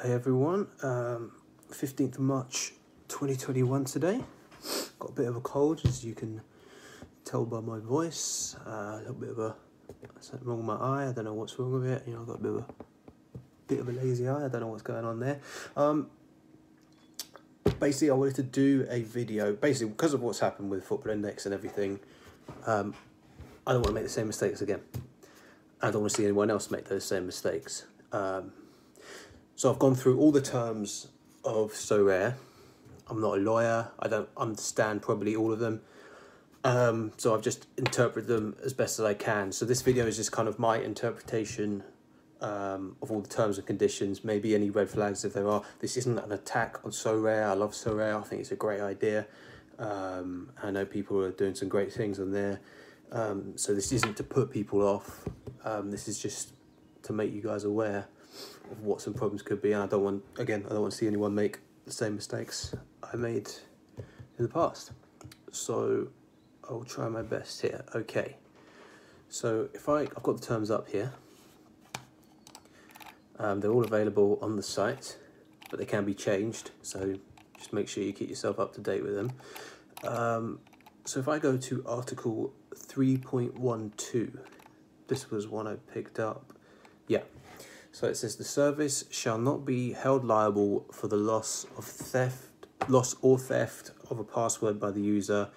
Hi 0.00 0.10
everyone, 0.10 0.68
um, 0.84 1.32
15th 1.72 2.14
of 2.14 2.20
March 2.20 2.72
2021 3.08 3.84
today. 3.84 4.20
Got 5.00 5.10
a 5.10 5.12
bit 5.12 5.26
of 5.26 5.34
a 5.34 5.40
cold 5.40 5.80
as 5.84 6.04
you 6.04 6.14
can 6.14 6.40
tell 7.24 7.44
by 7.44 7.58
my 7.58 7.80
voice. 7.80 8.54
Uh, 8.64 8.70
a 8.70 8.96
little 8.98 9.14
bit 9.14 9.30
of 9.30 9.38
a 9.40 9.56
something 10.20 10.46
wrong 10.46 10.58
with 10.58 10.66
my 10.66 10.76
eye. 10.76 11.08
I 11.08 11.12
don't 11.12 11.24
know 11.24 11.34
what's 11.34 11.58
wrong 11.58 11.72
with 11.72 11.84
it. 11.84 12.04
You 12.06 12.12
know, 12.12 12.20
I've 12.20 12.28
got 12.28 12.36
a 12.36 12.38
bit 12.38 12.52
of 12.52 12.58
a 12.58 12.64
bit 13.66 13.80
of 13.80 13.88
a 13.88 13.92
lazy 13.92 14.28
eye. 14.28 14.44
I 14.44 14.48
don't 14.48 14.60
know 14.60 14.68
what's 14.68 14.82
going 14.82 15.04
on 15.04 15.18
there. 15.18 15.40
Um, 15.76 16.06
basically, 17.80 18.10
I 18.10 18.14
wanted 18.14 18.36
to 18.36 18.44
do 18.44 18.86
a 18.88 19.02
video. 19.02 19.52
Basically, 19.54 19.88
because 19.88 20.14
of 20.14 20.22
what's 20.22 20.38
happened 20.38 20.70
with 20.70 20.84
Football 20.84 21.10
Index 21.10 21.44
and 21.44 21.52
everything, 21.52 21.98
um, 22.66 22.94
I 23.66 23.72
don't 23.72 23.80
want 23.80 23.88
to 23.88 23.94
make 23.94 24.04
the 24.04 24.10
same 24.10 24.28
mistakes 24.28 24.62
again. 24.62 24.80
I 25.82 25.90
don't 25.90 26.02
want 26.02 26.12
to 26.12 26.16
see 26.18 26.24
anyone 26.24 26.52
else 26.52 26.70
make 26.70 26.84
those 26.84 27.04
same 27.04 27.26
mistakes. 27.26 27.86
Um, 28.12 28.52
so 29.58 29.72
I've 29.72 29.80
gone 29.80 29.96
through 29.96 30.20
all 30.20 30.30
the 30.30 30.40
terms 30.40 31.08
of 31.44 31.72
Sorare. 31.72 32.34
I'm 33.08 33.20
not 33.20 33.38
a 33.38 33.40
lawyer. 33.40 33.88
I 33.98 34.06
don't 34.06 34.28
understand 34.36 35.02
probably 35.02 35.34
all 35.34 35.52
of 35.52 35.58
them. 35.58 35.80
Um, 36.62 37.10
so 37.16 37.34
I've 37.34 37.42
just 37.42 37.66
interpreted 37.76 38.28
them 38.28 38.54
as 38.64 38.72
best 38.72 39.00
as 39.00 39.04
I 39.04 39.14
can. 39.14 39.50
So 39.50 39.66
this 39.66 39.82
video 39.82 40.06
is 40.06 40.16
just 40.16 40.30
kind 40.30 40.46
of 40.46 40.60
my 40.60 40.78
interpretation 40.78 41.82
um, 42.40 42.94
of 43.02 43.10
all 43.10 43.20
the 43.20 43.28
terms 43.28 43.58
and 43.58 43.66
conditions, 43.66 44.22
maybe 44.22 44.54
any 44.54 44.70
red 44.70 44.90
flags 44.90 45.24
if 45.24 45.32
there 45.32 45.48
are. 45.48 45.64
This 45.80 45.96
isn't 45.96 46.20
an 46.20 46.30
attack 46.30 46.78
on 46.84 46.92
Sorare. 46.92 47.44
I 47.44 47.54
love 47.54 47.72
Sorare. 47.72 48.16
I 48.16 48.22
think 48.22 48.42
it's 48.42 48.52
a 48.52 48.56
great 48.56 48.80
idea. 48.80 49.26
Um, 49.80 50.50
I 50.62 50.70
know 50.70 50.86
people 50.86 51.20
are 51.20 51.32
doing 51.32 51.56
some 51.56 51.68
great 51.68 51.92
things 51.92 52.20
on 52.20 52.30
there. 52.30 52.60
Um, 53.10 53.54
so 53.56 53.74
this 53.74 53.90
isn't 53.90 54.18
to 54.18 54.22
put 54.22 54.52
people 54.52 54.86
off. 54.86 55.24
Um, 55.64 55.90
this 55.90 56.06
is 56.06 56.16
just 56.16 56.52
to 57.02 57.12
make 57.12 57.32
you 57.32 57.42
guys 57.42 57.64
aware 57.64 58.06
of 58.70 58.82
what 58.82 59.00
some 59.00 59.14
problems 59.14 59.42
could 59.42 59.60
be. 59.62 59.72
And 59.72 59.82
I 59.82 59.86
don't 59.86 60.02
want, 60.02 60.24
again, 60.38 60.64
I 60.66 60.70
don't 60.70 60.82
want 60.82 60.92
to 60.92 60.98
see 60.98 61.06
anyone 61.06 61.34
make 61.34 61.58
the 61.84 61.92
same 61.92 62.14
mistakes 62.14 62.74
I 63.12 63.16
made 63.16 63.48
in 63.96 64.44
the 64.44 64.48
past. 64.48 64.92
So 65.50 66.08
I'll 66.68 66.84
try 66.84 67.08
my 67.08 67.22
best 67.22 67.60
here. 67.62 67.84
Okay. 67.94 68.36
So 69.28 69.68
if 69.74 69.88
I, 69.88 70.02
I've 70.02 70.22
got 70.22 70.40
the 70.40 70.46
terms 70.46 70.70
up 70.70 70.88
here. 70.88 71.12
Um, 73.38 73.60
they're 73.60 73.70
all 73.70 73.84
available 73.84 74.38
on 74.42 74.56
the 74.56 74.62
site, 74.62 75.16
but 75.70 75.78
they 75.78 75.84
can 75.86 76.04
be 76.04 76.14
changed. 76.14 76.72
So 76.82 77.14
just 77.56 77.72
make 77.72 77.88
sure 77.88 78.02
you 78.02 78.12
keep 78.12 78.28
yourself 78.28 78.58
up 78.58 78.74
to 78.74 78.80
date 78.80 79.02
with 79.02 79.14
them. 79.14 79.32
Um, 80.04 80.60
so 81.04 81.20
if 81.20 81.28
I 81.28 81.38
go 81.38 81.56
to 81.56 81.84
Article 81.86 82.52
3.12, 82.74 84.38
this 85.06 85.30
was 85.30 85.46
one 85.46 85.66
I 85.66 85.76
picked 85.92 86.18
up. 86.18 86.52
Yeah. 87.06 87.22
So 87.98 88.06
it 88.06 88.16
says 88.16 88.36
the 88.36 88.44
service 88.44 89.02
shall 89.10 89.38
not 89.38 89.64
be 89.64 89.92
held 89.92 90.24
liable 90.24 90.86
for 90.92 91.08
the 91.08 91.16
loss 91.16 91.66
of 91.76 91.84
theft, 91.84 92.68
loss 92.86 93.16
or 93.22 93.40
theft 93.40 93.90
of 94.08 94.20
a 94.20 94.22
password 94.22 94.78
by 94.78 94.92
the 94.92 95.00
user 95.00 95.48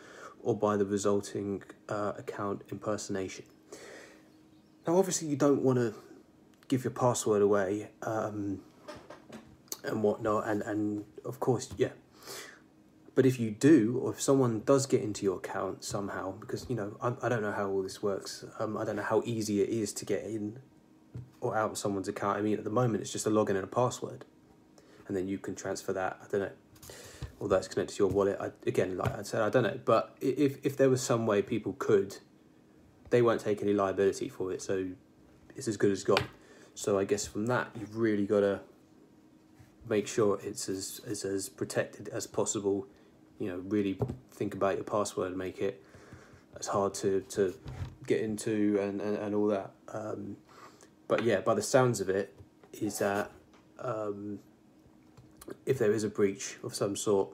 or 0.42 0.58
by 0.58 0.76
the 0.76 0.84
resulting 0.84 1.62
uh, 1.88 2.14
account 2.18 2.64
impersonation. 2.72 3.46
Now, 4.88 4.98
obviously, 4.98 5.28
you 5.28 5.36
don't 5.36 5.62
want 5.62 5.78
to 5.78 5.94
give 6.68 6.84
your 6.84 6.90
password 6.90 7.44
away 7.44 7.90
um, 8.02 8.62
and 9.84 10.02
whatnot, 10.02 10.48
and, 10.48 10.64
and 10.64 11.06
of 11.24 11.40
course, 11.40 11.70
yeah. 11.78 11.90
But 13.14 13.28
if 13.28 13.40
you 13.40 13.52
do, 13.52 14.00
or 14.02 14.14
if 14.14 14.20
someone 14.20 14.64
does 14.66 14.88
get 14.88 15.04
into 15.04 15.26
your 15.26 15.38
account 15.38 15.84
somehow, 15.84 16.32
because 16.40 16.66
you 16.68 16.76
know, 16.76 16.98
I, 17.04 17.14
I 17.22 17.30
don't 17.30 17.44
know 17.44 17.52
how 17.52 17.70
all 17.70 17.84
this 17.84 18.02
works. 18.02 18.44
Um, 18.58 18.80
I 18.80 18.84
don't 18.84 18.96
know 18.96 19.04
how 19.04 19.22
easy 19.26 19.62
it 19.62 19.70
is 19.70 19.94
to 19.94 20.06
get 20.06 20.24
in 20.24 20.58
or 21.42 21.58
out 21.58 21.72
of 21.72 21.78
someone's 21.78 22.08
account. 22.08 22.38
I 22.38 22.42
mean, 22.42 22.58
at 22.58 22.64
the 22.64 22.70
moment, 22.70 23.02
it's 23.02 23.12
just 23.12 23.26
a 23.26 23.30
login 23.30 23.50
and 23.50 23.64
a 23.64 23.68
password, 23.68 24.24
and 25.08 25.18
then 25.18 25.28
you 25.28 25.38
can 25.38 25.56
transfer 25.56 25.92
that. 25.94 26.20
I 26.24 26.28
don't 26.32 26.42
know 26.42 26.52
although 27.42 27.56
it's 27.56 27.68
connected 27.68 27.96
to 27.96 28.04
your 28.04 28.12
wallet. 28.12 28.38
I, 28.40 28.52
again, 28.68 28.98
like 28.98 29.18
I 29.18 29.24
said, 29.24 29.42
I 29.42 29.50
don't 29.50 29.64
know. 29.64 29.80
But 29.84 30.16
if 30.22 30.64
if 30.64 30.78
there 30.78 30.90
was 30.90 31.02
some 31.02 31.26
way 31.26 31.42
people 31.42 31.74
could, 31.74 32.18
they 33.10 33.22
won't 33.22 33.42
take 33.42 33.62
any 33.62 33.74
liability 33.74 34.30
for 34.30 34.54
it. 34.54 34.62
So 34.62 34.90
it's 35.56 35.68
as 35.68 35.76
good 35.76 35.92
as 35.92 36.04
gone. 36.04 36.24
So 36.76 36.98
I 36.98 37.04
guess 37.04 37.26
from 37.26 37.48
that, 37.48 37.70
you've 37.78 37.98
really 37.98 38.26
got 38.26 38.42
to 38.42 38.62
make 39.90 40.08
sure 40.08 40.40
it's 40.44 40.70
as, 40.70 41.02
as 41.08 41.26
as 41.26 41.50
protected 41.50 42.08
as 42.10 42.28
possible. 42.28 42.88
You 43.40 43.50
know, 43.50 43.58
really 43.68 43.98
think 44.32 44.54
about 44.54 44.76
your 44.76 44.84
password 44.84 45.30
and 45.30 45.38
make 45.38 45.60
it 45.60 45.84
as 46.60 46.68
hard 46.68 46.94
to, 46.94 47.22
to 47.22 47.56
get 48.06 48.22
into 48.22 48.78
and, 48.80 49.02
and, 49.02 49.18
and 49.18 49.34
all 49.34 49.48
that. 49.48 49.72
Um, 49.92 50.38
but 51.12 51.26
yeah, 51.26 51.42
by 51.42 51.54
the 51.54 51.62
sounds 51.62 52.00
of 52.00 52.08
it, 52.08 52.34
is 52.72 53.00
that 53.00 53.30
um, 53.80 54.40
if 55.66 55.78
there 55.78 55.92
is 55.92 56.06
a 56.06 56.08
breach 56.08 56.56
of 56.64 56.74
some 56.74 56.96
sort, 56.96 57.28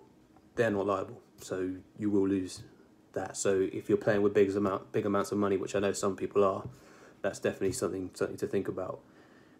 they're 0.55 0.71
not 0.71 0.87
liable. 0.87 1.21
So 1.41 1.75
you 1.99 2.09
will 2.09 2.27
lose 2.27 2.63
that. 3.13 3.37
So 3.37 3.69
if 3.71 3.87
you're 3.87 3.99
playing 3.99 4.23
with 4.23 4.33
big 4.33 4.49
amount 4.55 4.91
big 4.91 5.05
amounts 5.05 5.31
of 5.31 5.37
money, 5.37 5.57
which 5.57 5.75
I 5.75 5.79
know 5.79 5.91
some 5.91 6.15
people 6.15 6.43
are, 6.43 6.63
that's 7.21 7.37
definitely 7.37 7.73
something 7.73 8.09
something 8.15 8.37
to 8.37 8.47
think 8.47 8.67
about. 8.67 8.99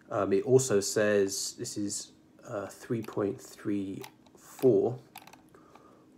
Um, 0.10 0.34
it 0.34 0.44
also 0.46 0.80
says 0.80 1.54
this 1.60 1.78
is 1.78 2.08
uh, 2.50 2.66
three 2.66 3.04
point 3.04 3.40
three 3.40 4.02
four. 4.36 4.98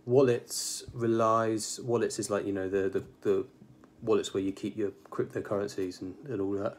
Wallets 0.06 0.84
relies 0.94 1.78
wallets 1.80 2.18
is 2.18 2.30
like 2.30 2.46
you 2.46 2.54
know 2.54 2.66
the, 2.66 2.88
the, 2.88 3.04
the 3.20 3.46
wallets 4.00 4.32
where 4.32 4.42
you 4.42 4.52
keep 4.52 4.74
your 4.74 4.92
cryptocurrencies 5.10 6.00
and, 6.00 6.14
and 6.30 6.40
all 6.40 6.52
that. 6.52 6.78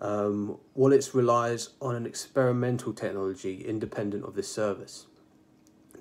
Um, 0.00 0.58
Wallets 0.74 1.14
relies 1.14 1.70
on 1.80 1.94
an 1.94 2.06
experimental 2.06 2.92
technology 2.92 3.62
independent 3.66 4.24
of 4.24 4.34
this 4.34 4.50
service. 4.50 5.06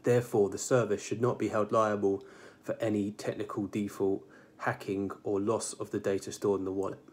Therefore, 0.04 0.50
the 0.50 0.58
service 0.58 1.04
should 1.04 1.22
not 1.22 1.38
be 1.38 1.50
held 1.50 1.72
liable 1.72 2.24
for 2.64 2.76
any 2.80 3.12
technical 3.12 3.68
default, 3.68 4.26
hacking, 4.60 5.12
or 5.24 5.40
loss 5.40 5.74
of 5.74 5.92
the 5.92 6.00
data 6.00 6.32
stored 6.32 6.60
in 6.60 6.66
the 6.66 6.72
wallet. 6.72 7.04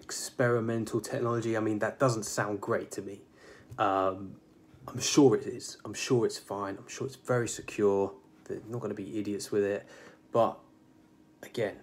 Experimental 0.00 1.00
technology, 1.00 1.56
I 1.56 1.60
mean, 1.60 1.78
that 1.80 1.98
doesn't 1.98 2.24
sound 2.24 2.60
great 2.60 2.90
to 2.92 3.02
me. 3.02 3.20
Um, 3.78 4.36
I'm 4.88 5.00
sure 5.00 5.36
it 5.36 5.46
is. 5.46 5.76
I'm 5.84 5.94
sure 5.94 6.26
it's 6.26 6.38
fine. 6.38 6.76
I'm 6.78 6.88
sure 6.88 7.06
it's 7.06 7.16
very 7.16 7.48
secure. 7.48 8.12
They're 8.44 8.60
not 8.68 8.80
going 8.80 8.90
to 8.90 9.00
be 9.00 9.18
idiots 9.18 9.52
with 9.52 9.64
it. 9.64 9.86
But 10.32 10.58
again, 11.42 11.76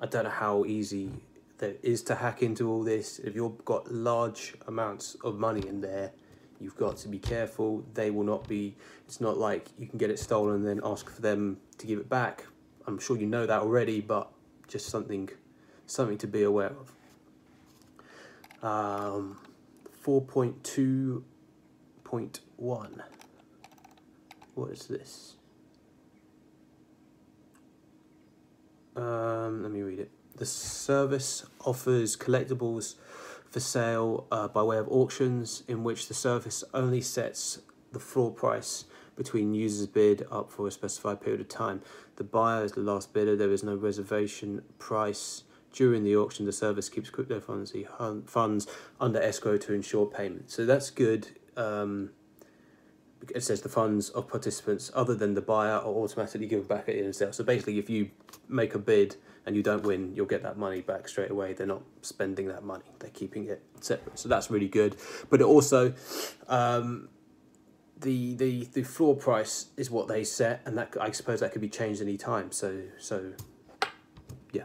I 0.00 0.06
don't 0.06 0.24
know 0.24 0.30
how 0.30 0.64
easy 0.64 1.10
there 1.60 1.74
is 1.82 2.02
to 2.02 2.16
hack 2.16 2.42
into 2.42 2.68
all 2.68 2.82
this. 2.82 3.18
If 3.18 3.36
you've 3.36 3.64
got 3.64 3.92
large 3.92 4.54
amounts 4.66 5.14
of 5.22 5.38
money 5.38 5.68
in 5.68 5.82
there, 5.82 6.10
you've 6.58 6.76
got 6.76 6.96
to 6.98 7.08
be 7.08 7.18
careful. 7.18 7.84
They 7.94 8.10
will 8.10 8.24
not 8.24 8.46
be, 8.48 8.76
it's 9.06 9.20
not 9.20 9.36
like 9.36 9.68
you 9.78 9.86
can 9.86 9.98
get 9.98 10.08
it 10.10 10.18
stolen 10.18 10.56
and 10.56 10.66
then 10.66 10.80
ask 10.82 11.08
for 11.08 11.20
them 11.20 11.58
to 11.78 11.86
give 11.86 11.98
it 11.98 12.08
back. 12.08 12.46
I'm 12.86 12.98
sure 12.98 13.18
you 13.18 13.26
know 13.26 13.44
that 13.46 13.60
already, 13.60 14.00
but 14.00 14.30
just 14.68 14.88
something, 14.88 15.28
something 15.86 16.16
to 16.18 16.26
be 16.26 16.42
aware 16.44 16.72
of. 16.72 16.92
Um, 18.64 19.38
4.2.1. 20.04 23.02
What 24.54 24.70
is 24.70 24.86
this? 24.86 25.34
Um, 28.96 29.62
let 29.62 29.70
me 29.70 29.82
read 29.82 30.00
it. 30.00 30.10
The 30.36 30.46
service 30.46 31.44
offers 31.64 32.16
collectibles 32.16 32.94
for 33.50 33.60
sale 33.60 34.26
uh, 34.30 34.48
by 34.48 34.62
way 34.62 34.78
of 34.78 34.88
auctions, 34.88 35.62
in 35.68 35.84
which 35.84 36.08
the 36.08 36.14
service 36.14 36.64
only 36.72 37.00
sets 37.00 37.60
the 37.92 38.00
floor 38.00 38.30
price 38.30 38.84
between 39.16 39.52
users' 39.52 39.86
bid 39.86 40.26
up 40.30 40.50
for 40.50 40.66
a 40.66 40.70
specified 40.70 41.20
period 41.20 41.40
of 41.40 41.48
time. 41.48 41.82
The 42.16 42.24
buyer 42.24 42.64
is 42.64 42.72
the 42.72 42.80
last 42.80 43.12
bidder. 43.12 43.36
There 43.36 43.52
is 43.52 43.62
no 43.62 43.74
reservation 43.74 44.62
price. 44.78 45.42
During 45.72 46.04
the 46.04 46.16
auction, 46.16 46.46
the 46.46 46.52
service 46.52 46.88
keeps 46.88 47.10
cryptocurrency 47.10 47.86
funds 48.26 48.66
under 49.00 49.20
escrow 49.20 49.56
to 49.58 49.72
ensure 49.72 50.06
payment. 50.06 50.50
So 50.50 50.64
that's 50.64 50.90
good. 50.90 51.28
Um, 51.56 52.10
it 53.34 53.42
says 53.42 53.60
the 53.60 53.68
funds 53.68 54.08
of 54.10 54.28
participants 54.28 54.90
other 54.94 55.14
than 55.14 55.34
the 55.34 55.40
buyer 55.40 55.76
are 55.76 55.84
automatically 55.84 56.46
given 56.46 56.66
back 56.66 56.80
at 56.80 56.86
the 56.86 56.98
end 56.98 57.08
of 57.08 57.16
sale. 57.16 57.32
So 57.32 57.44
basically, 57.44 57.78
if 57.78 57.90
you 57.90 58.10
make 58.48 58.74
a 58.74 58.78
bid 58.78 59.16
and 59.46 59.56
you 59.56 59.62
don't 59.62 59.82
win, 59.82 60.14
you'll 60.14 60.26
get 60.26 60.42
that 60.42 60.56
money 60.56 60.80
back 60.80 61.08
straight 61.08 61.30
away. 61.30 61.52
They're 61.52 61.66
not 61.66 61.82
spending 62.02 62.48
that 62.48 62.64
money; 62.64 62.84
they're 62.98 63.10
keeping 63.10 63.48
it 63.48 63.62
separate. 63.80 64.18
So 64.18 64.28
that's 64.28 64.50
really 64.50 64.68
good. 64.68 64.96
But 65.28 65.40
it 65.40 65.44
also, 65.44 65.94
um, 66.48 67.08
the 67.98 68.34
the 68.34 68.64
the 68.72 68.82
floor 68.82 69.14
price 69.14 69.66
is 69.76 69.90
what 69.90 70.08
they 70.08 70.24
set, 70.24 70.62
and 70.64 70.76
that 70.78 70.96
I 71.00 71.10
suppose 71.10 71.40
that 71.40 71.52
could 71.52 71.60
be 71.60 71.68
changed 71.68 72.00
any 72.00 72.16
time. 72.16 72.52
So 72.52 72.82
so, 72.98 73.32
yeah. 74.52 74.64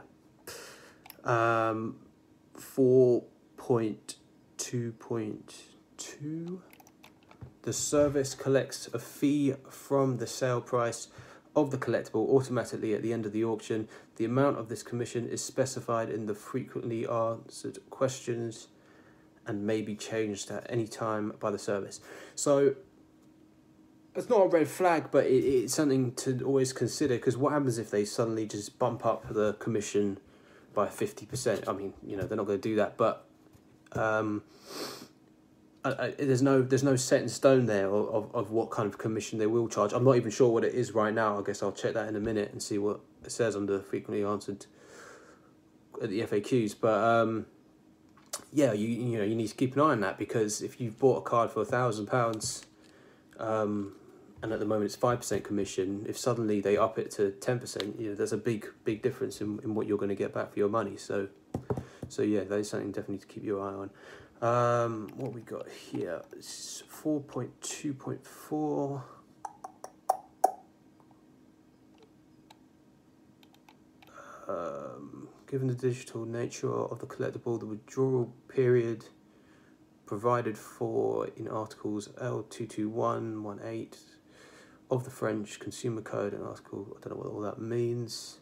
Um, 1.23 1.97
four 2.57 3.23
point 3.57 4.15
two 4.57 4.93
point 4.93 5.55
two. 5.97 6.61
The 7.65 7.73
service 7.73 8.35
collects 8.35 8.87
a 8.93 8.99
fee 8.99 9.55
from 9.69 10.17
the 10.17 10.27
sale 10.27 10.61
price 10.61 11.07
of 11.55 11.71
the 11.71 11.77
collectible 11.77 12.29
automatically 12.29 12.93
at 12.93 13.01
the 13.01 13.11
end 13.11 13.25
of 13.25 13.31
the 13.31 13.43
auction. 13.43 13.87
The 14.17 14.25
amount 14.25 14.59
of 14.59 14.69
this 14.69 14.83
commission 14.83 15.27
is 15.27 15.43
specified 15.43 16.09
in 16.09 16.27
the 16.27 16.35
frequently 16.35 17.07
answered 17.07 17.79
questions 17.89 18.67
and 19.47 19.65
may 19.65 19.81
be 19.81 19.95
changed 19.95 20.51
at 20.51 20.67
any 20.69 20.87
time 20.87 21.33
by 21.39 21.49
the 21.49 21.57
service. 21.57 22.01
So 22.35 22.75
it's 24.13 24.29
not 24.29 24.41
a 24.41 24.47
red 24.47 24.67
flag, 24.67 25.05
but 25.09 25.25
it, 25.25 25.43
it's 25.43 25.73
something 25.73 26.13
to 26.13 26.41
always 26.45 26.71
consider 26.71 27.15
because 27.15 27.35
what 27.35 27.51
happens 27.51 27.79
if 27.79 27.89
they 27.89 28.05
suddenly 28.05 28.45
just 28.45 28.77
bump 28.77 29.03
up 29.07 29.33
the 29.33 29.53
commission 29.53 30.19
by 30.75 30.85
50%? 30.85 31.67
I 31.67 31.73
mean, 31.73 31.93
you 32.05 32.15
know, 32.15 32.27
they're 32.27 32.37
not 32.37 32.45
going 32.45 32.61
to 32.61 32.69
do 32.69 32.75
that, 32.75 32.95
but 32.95 33.25
um, 33.93 34.43
There's 36.17 36.41
no 36.41 36.63
there's 36.63 36.83
no 36.83 36.95
set 36.95 37.21
in 37.21 37.29
stone 37.29 37.67
there 37.67 37.87
of, 37.87 38.09
of, 38.09 38.35
of 38.35 38.51
what 38.51 38.71
kind 38.71 38.87
of 38.87 38.97
commission 38.97 39.37
they 39.37 39.45
will 39.45 39.67
charge. 39.67 39.93
I'm 39.93 40.03
not 40.03 40.15
even 40.15 40.31
sure 40.31 40.49
what 40.49 40.63
it 40.63 40.73
is 40.73 40.93
right 40.93 41.13
now. 41.13 41.39
I 41.39 41.43
guess 41.43 41.61
I'll 41.61 41.71
check 41.71 41.93
that 41.93 42.09
in 42.09 42.15
a 42.15 42.19
minute 42.19 42.51
and 42.51 42.61
see 42.61 42.79
what 42.79 43.01
it 43.23 43.31
says 43.31 43.55
under 43.55 43.79
frequently 43.79 44.23
answered 44.23 44.65
at 46.01 46.09
the 46.09 46.21
FAQs. 46.21 46.75
But 46.79 47.03
um, 47.03 47.45
yeah, 48.51 48.73
you 48.73 48.87
you 48.87 49.17
know 49.17 49.23
you 49.23 49.35
need 49.35 49.47
to 49.47 49.55
keep 49.55 49.75
an 49.75 49.81
eye 49.81 49.91
on 49.91 50.01
that 50.01 50.17
because 50.17 50.61
if 50.61 50.81
you've 50.81 50.97
bought 50.97 51.17
a 51.17 51.21
card 51.21 51.51
for 51.51 51.61
a 51.61 51.65
thousand 51.65 52.07
pounds, 52.07 52.65
um, 53.39 53.95
and 54.41 54.51
at 54.51 54.59
the 54.59 54.65
moment 54.65 54.85
it's 54.85 54.95
five 54.95 55.19
percent 55.19 55.43
commission, 55.43 56.05
if 56.09 56.17
suddenly 56.17 56.61
they 56.61 56.77
up 56.77 56.97
it 56.97 57.11
to 57.11 57.31
ten 57.31 57.59
percent, 57.59 57.99
you 57.99 58.09
know 58.09 58.15
there's 58.15 58.33
a 58.33 58.37
big 58.37 58.67
big 58.83 59.01
difference 59.01 59.39
in, 59.39 59.59
in 59.63 59.75
what 59.75 59.87
you're 59.87 59.97
going 59.97 60.09
to 60.09 60.15
get 60.15 60.33
back 60.33 60.51
for 60.51 60.59
your 60.59 60.69
money. 60.69 60.97
So, 60.97 61.27
so 62.09 62.21
yeah, 62.21 62.43
that 62.43 62.55
is 62.57 62.69
something 62.69 62.91
definitely 62.91 63.19
to 63.19 63.27
keep 63.27 63.43
your 63.43 63.61
eye 63.61 63.73
on. 63.73 63.89
Um, 64.41 65.09
what 65.15 65.33
we 65.33 65.41
got 65.41 65.67
here 65.69 66.21
is 66.37 66.83
four 66.89 67.21
point 67.21 67.49
two 67.61 67.93
point 67.93 68.25
four. 68.25 69.03
Um, 74.47 75.29
given 75.47 75.67
the 75.67 75.73
digital 75.73 76.25
nature 76.25 76.71
of 76.71 76.99
the 76.99 77.07
collectible, 77.07 77.59
the 77.59 77.65
withdrawal 77.65 78.31
period 78.47 79.05
provided 80.05 80.57
for 80.57 81.27
in 81.35 81.47
Articles 81.47 82.09
L22118 82.21 83.97
of 84.91 85.03
the 85.03 85.09
French 85.09 85.59
Consumer 85.59 86.01
Code 86.01 86.33
and 86.33 86.43
Article, 86.43 86.95
I 86.95 87.07
don't 87.07 87.17
know 87.17 87.23
what 87.23 87.33
all 87.33 87.41
that 87.41 87.59
means, 87.59 88.37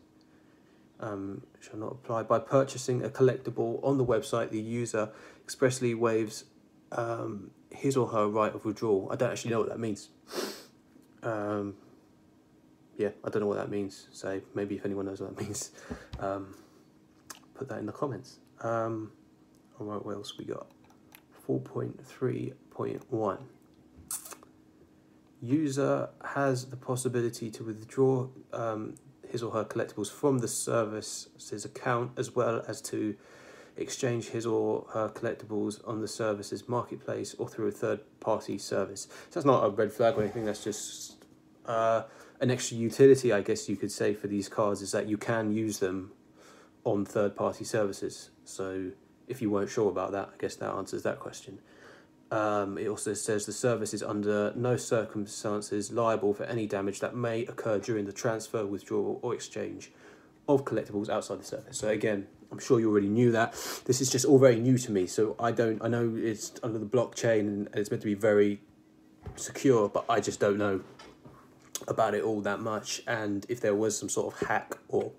um, 1.00 1.44
shall 1.62 1.80
not 1.80 1.92
apply. 1.92 2.24
By 2.24 2.40
purchasing 2.40 3.04
a 3.04 3.10
collectible 3.10 3.80
on 3.84 3.98
the 3.98 4.06
website, 4.06 4.50
the 4.50 4.60
user 4.60 5.10
expressly 5.44 5.94
waives 5.94 6.46
um, 6.92 7.52
his 7.72 7.98
or 7.98 8.08
her 8.08 8.28
right 8.28 8.54
of 8.54 8.66
withdrawal. 8.66 9.10
I 9.12 9.16
don't 9.16 9.32
actually 9.32 9.52
know 9.52 9.60
what 9.60 9.70
that 9.70 9.80
means. 9.80 10.10
Um, 11.22 11.76
yeah, 12.98 13.10
I 13.24 13.30
don't 13.30 13.42
know 13.42 13.48
what 13.48 13.58
that 13.58 13.70
means. 13.70 14.08
So 14.12 14.42
maybe 14.54 14.76
if 14.76 14.86
anyone 14.86 15.06
knows 15.06 15.22
what 15.22 15.36
that 15.36 15.44
means, 15.44 15.72
um, 16.20 16.56
put 17.56 17.70
that 17.70 17.80
in 17.80 17.86
the 17.86 17.92
comments. 17.92 18.40
Um, 18.62 19.12
all 19.80 19.88
right, 19.88 20.06
what 20.06 20.16
else 20.16 20.38
we 20.38 20.46
got? 20.46 20.68
4.3.1. 21.48 23.38
User 25.42 26.10
has 26.24 26.66
the 26.66 26.78
possibility 26.78 27.52
to 27.52 27.64
withdraw 27.64 28.30
um, 28.54 28.96
his 29.28 29.44
or 29.44 29.52
her 29.52 29.66
collectibles 29.66 30.10
from 30.10 30.40
the 30.40 30.48
service's 30.48 31.66
account 31.66 32.12
as 32.18 32.34
well 32.34 32.64
as 32.68 32.82
to 32.82 33.16
exchange 33.78 34.30
his 34.30 34.46
or 34.46 34.86
her 34.94 35.10
collectibles 35.10 35.86
on 35.88 36.02
the 36.02 36.08
service's 36.08 36.70
marketplace 36.70 37.34
or 37.38 37.48
through 37.48 37.68
a 37.68 37.72
third 37.72 38.00
party 38.20 38.58
service. 38.58 39.08
So 39.30 39.40
that's 39.40 39.46
not 39.46 39.64
a 39.66 39.70
red 39.70 39.92
flag 39.92 40.16
or 40.16 40.22
anything, 40.22 40.46
that's 40.46 40.64
just 40.64 41.24
uh, 41.66 42.04
an 42.40 42.52
extra 42.52 42.78
utility, 42.78 43.32
I 43.32 43.42
guess 43.42 43.68
you 43.68 43.76
could 43.76 43.92
say, 43.92 44.14
for 44.14 44.28
these 44.28 44.50
cards 44.50 44.82
is 44.82 44.92
that 44.92 45.08
you 45.08 45.18
can 45.18 45.52
use 45.52 45.80
them 45.80 46.12
on 46.84 47.06
third 47.06 47.36
party 47.36 47.64
services. 47.64 48.30
So 48.44 48.92
if 49.28 49.42
you 49.42 49.50
weren't 49.50 49.70
sure 49.70 49.90
about 49.90 50.12
that, 50.12 50.30
I 50.34 50.38
guess 50.38 50.56
that 50.58 50.72
answers 50.72 51.04
that 51.04 51.20
question. 51.20 51.60
Um, 52.32 52.78
it 52.78 52.88
also 52.88 53.14
says 53.14 53.46
the 53.46 53.54
service 53.54 53.94
is 53.94 54.02
under 54.02 54.54
no 54.56 54.76
circumstances 54.76 55.92
liable 55.92 56.34
for 56.34 56.46
any 56.46 56.66
damage 56.66 57.00
that 57.02 57.16
may 57.16 57.46
occur 57.46 57.78
during 57.78 58.06
the 58.06 58.12
transfer, 58.12 58.66
withdrawal, 58.66 59.20
or 59.22 59.36
exchange 59.36 59.92
of 60.48 60.66
collectibles 60.66 61.10
outside 61.10 61.40
the 61.40 61.46
service. 61.46 61.78
So 61.78 61.90
again, 61.90 62.28
I'm 62.54 62.60
sure 62.60 62.80
you 62.80 62.92
already 62.92 63.10
knew 63.10 63.32
that. 63.32 63.54
This 63.86 64.00
is 64.00 64.12
just 64.12 64.26
all 64.26 64.38
very 64.38 64.60
new 64.60 64.78
to 64.78 64.92
me, 64.92 65.08
so 65.08 65.36
I 65.40 65.52
don't. 65.52 65.84
I 65.84 65.88
know 65.88 66.14
it's 66.16 66.54
under 66.62 66.78
the 66.78 66.86
blockchain 66.86 67.40
and 67.40 67.70
it's 67.74 67.90
meant 67.90 68.02
to 68.04 68.08
be 68.08 68.14
very 68.14 68.62
secure, 69.36 69.90
but 69.90 70.06
I 70.08 70.20
just 70.20 70.40
don't 70.40 70.60
know 70.60 70.82
about 71.88 72.14
it 72.14 72.24
all 72.24 72.42
that 72.42 72.60
much. 72.60 73.02
And 73.08 73.44
if 73.50 73.60
there 73.60 73.74
was 73.74 73.98
some 73.98 74.08
sort 74.08 74.36
of 74.36 74.48
hack, 74.48 74.78
or 74.88 75.12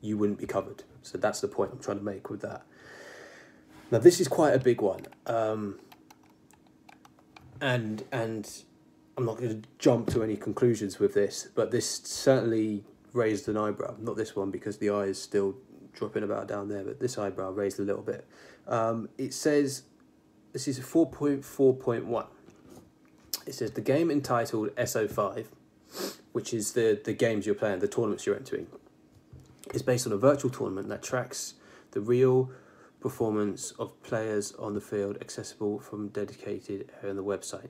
you 0.00 0.18
wouldn't 0.18 0.40
be 0.40 0.46
covered. 0.46 0.82
So 1.02 1.18
that's 1.18 1.40
the 1.40 1.46
point 1.46 1.70
I'm 1.72 1.78
trying 1.78 1.98
to 1.98 2.04
make 2.04 2.28
with 2.28 2.40
that. 2.40 2.62
Now 3.92 3.98
this 3.98 4.20
is 4.20 4.26
quite 4.26 4.52
a 4.52 4.58
big 4.58 4.80
one, 4.80 5.02
um, 5.26 5.78
and 7.60 8.02
and 8.10 8.50
I'm 9.16 9.24
not 9.24 9.36
going 9.36 9.62
to 9.62 9.68
jump 9.78 10.10
to 10.10 10.24
any 10.24 10.36
conclusions 10.36 10.98
with 10.98 11.14
this, 11.14 11.46
but 11.54 11.70
this 11.70 12.00
certainly 12.02 12.82
raised 13.12 13.48
an 13.48 13.56
eyebrow. 13.56 13.94
Not 14.00 14.16
this 14.16 14.34
one 14.34 14.50
because 14.50 14.78
the 14.78 14.90
eye 14.90 15.04
is 15.04 15.22
still 15.22 15.54
dropping 15.94 16.22
about 16.22 16.48
down 16.48 16.68
there, 16.68 16.84
but 16.84 17.00
this 17.00 17.18
eyebrow 17.18 17.50
raised 17.50 17.78
a 17.78 17.82
little 17.82 18.02
bit. 18.02 18.26
Um, 18.66 19.08
it 19.18 19.34
says 19.34 19.82
this 20.52 20.68
is 20.68 20.78
four 20.78 21.06
point 21.06 21.44
four 21.44 21.74
point 21.74 22.06
one. 22.06 22.26
It 23.46 23.54
says 23.54 23.72
the 23.72 23.80
game 23.80 24.10
entitled 24.10 24.74
SO5, 24.76 25.46
which 26.32 26.54
is 26.54 26.72
the 26.72 27.00
the 27.02 27.12
games 27.12 27.46
you're 27.46 27.54
playing, 27.54 27.80
the 27.80 27.88
tournaments 27.88 28.26
you're 28.26 28.36
entering, 28.36 28.66
is 29.74 29.82
based 29.82 30.06
on 30.06 30.12
a 30.12 30.16
virtual 30.18 30.50
tournament 30.50 30.88
that 30.88 31.02
tracks 31.02 31.54
the 31.92 32.00
real 32.00 32.50
performance 33.00 33.72
of 33.72 34.00
players 34.02 34.52
on 34.52 34.74
the 34.74 34.80
field 34.80 35.18
accessible 35.20 35.80
from 35.80 36.08
dedicated 36.08 36.90
area 37.02 37.10
on 37.10 37.16
the 37.16 37.24
website. 37.24 37.68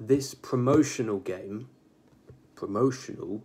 This 0.00 0.34
promotional 0.34 1.20
game, 1.20 1.68
promotional, 2.56 3.44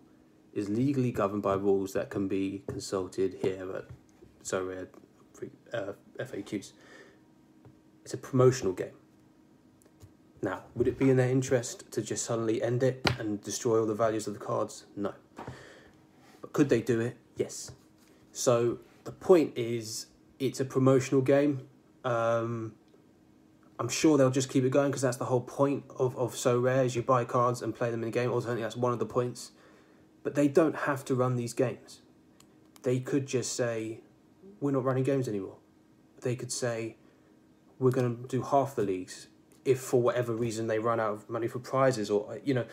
is 0.54 0.68
legally 0.68 1.12
governed 1.12 1.44
by 1.44 1.54
rules 1.54 1.94
that 1.94 2.10
can 2.10 2.28
be 2.28 2.64
consulted 2.68 3.38
here 3.44 3.72
at 3.76 3.86
Sorare 4.48 4.88
uh, 5.74 5.94
FAQs. 6.20 6.72
It's 8.04 8.14
a 8.14 8.18
promotional 8.18 8.74
game. 8.74 8.96
Now, 10.42 10.64
would 10.76 10.88
it 10.88 10.98
be 10.98 11.10
in 11.10 11.18
their 11.18 11.30
interest 11.30 11.92
to 11.92 12.02
just 12.02 12.24
suddenly 12.24 12.62
end 12.62 12.84
it 12.84 13.06
and 13.20 13.42
destroy 13.44 13.80
all 13.80 13.86
the 13.86 13.96
values 13.96 14.28
of 14.28 14.34
the 14.34 14.40
cards? 14.40 14.86
No. 14.96 15.14
But 16.42 16.54
could 16.54 16.70
they 16.70 16.82
do 16.82 17.00
it? 17.00 17.18
Yes. 17.36 17.72
So 18.32 18.80
the 19.04 19.12
point 19.12 19.54
is 19.58 20.08
it's 20.40 20.60
a 20.60 20.66
promotional 20.66 21.22
game. 21.22 21.68
Um, 22.06 22.74
I'm 23.80 23.90
sure 23.90 24.18
they'll 24.18 24.30
just 24.30 24.50
keep 24.50 24.64
it 24.64 24.70
going 24.70 24.90
because 24.90 25.02
that's 25.02 25.18
the 25.18 25.26
whole 25.26 25.42
point 25.42 25.84
of, 25.98 26.18
of 26.18 26.34
Sorare 26.34 26.86
is 26.86 26.96
you 26.96 27.02
buy 27.02 27.26
cards 27.26 27.62
and 27.62 27.76
play 27.76 27.92
them 27.92 28.04
in 28.04 28.10
a 28.10 28.12
game. 28.12 28.32
Ultimately, 28.32 28.62
that's 28.62 28.78
one 28.78 28.94
of 28.94 29.00
the 29.00 29.06
points. 29.06 29.52
But 30.24 30.36
they 30.36 30.48
don't 30.48 30.76
have 30.76 31.04
to 31.06 31.16
run 31.16 31.36
these 31.36 31.54
games. 31.54 32.02
They 32.84 33.00
could 33.00 33.26
just 33.26 33.54
say, 33.54 34.02
we're 34.60 34.72
not 34.72 34.84
running 34.84 35.04
games 35.04 35.28
anymore. 35.28 35.58
They 36.22 36.36
could 36.36 36.52
say, 36.52 36.98
we're 37.80 37.92
going 37.92 38.24
to 38.24 38.28
do 38.28 38.42
half 38.42 38.76
the 38.76 38.84
leagues 38.84 39.28
if 39.64 39.80
for 39.80 40.02
whatever 40.02 40.34
reason 40.34 40.68
they 40.68 40.80
run 40.80 41.00
out 41.00 41.14
of 41.14 41.30
money 41.30 41.48
for 41.48 41.60
prizes 41.60 42.10
or, 42.10 42.40
you 42.44 42.54
know, 42.54 42.66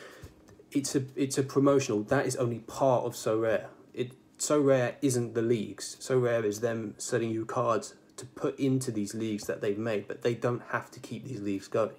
it's 0.75 0.95
a 0.95 1.03
it's 1.15 1.39
a 1.39 1.43
promotional. 1.43 2.03
That 2.03 2.27
is 2.27 2.37
only 2.37 2.59
part 2.61 3.05
of 3.05 3.15
Sorare. 3.15 3.67
It 3.93 4.13
Sorare 4.39 4.95
isn't 5.03 5.35
the 5.35 5.43
leagues. 5.43 5.97
Sorare 6.01 6.45
is 6.45 6.61
them 6.61 6.95
selling 6.99 7.31
you 7.31 7.45
cards 7.45 7.95
to 8.17 8.27
put 8.27 8.59
into 8.59 8.91
these 8.91 9.15
leagues 9.15 9.45
that 9.45 9.61
they've 9.61 9.79
made, 9.79 10.09
but 10.09 10.23
they 10.23 10.35
don't 10.35 10.63
have 10.71 10.91
to 10.93 11.01
keep 11.01 11.25
these 11.25 11.41
leagues 11.41 11.69
going. 11.69 11.97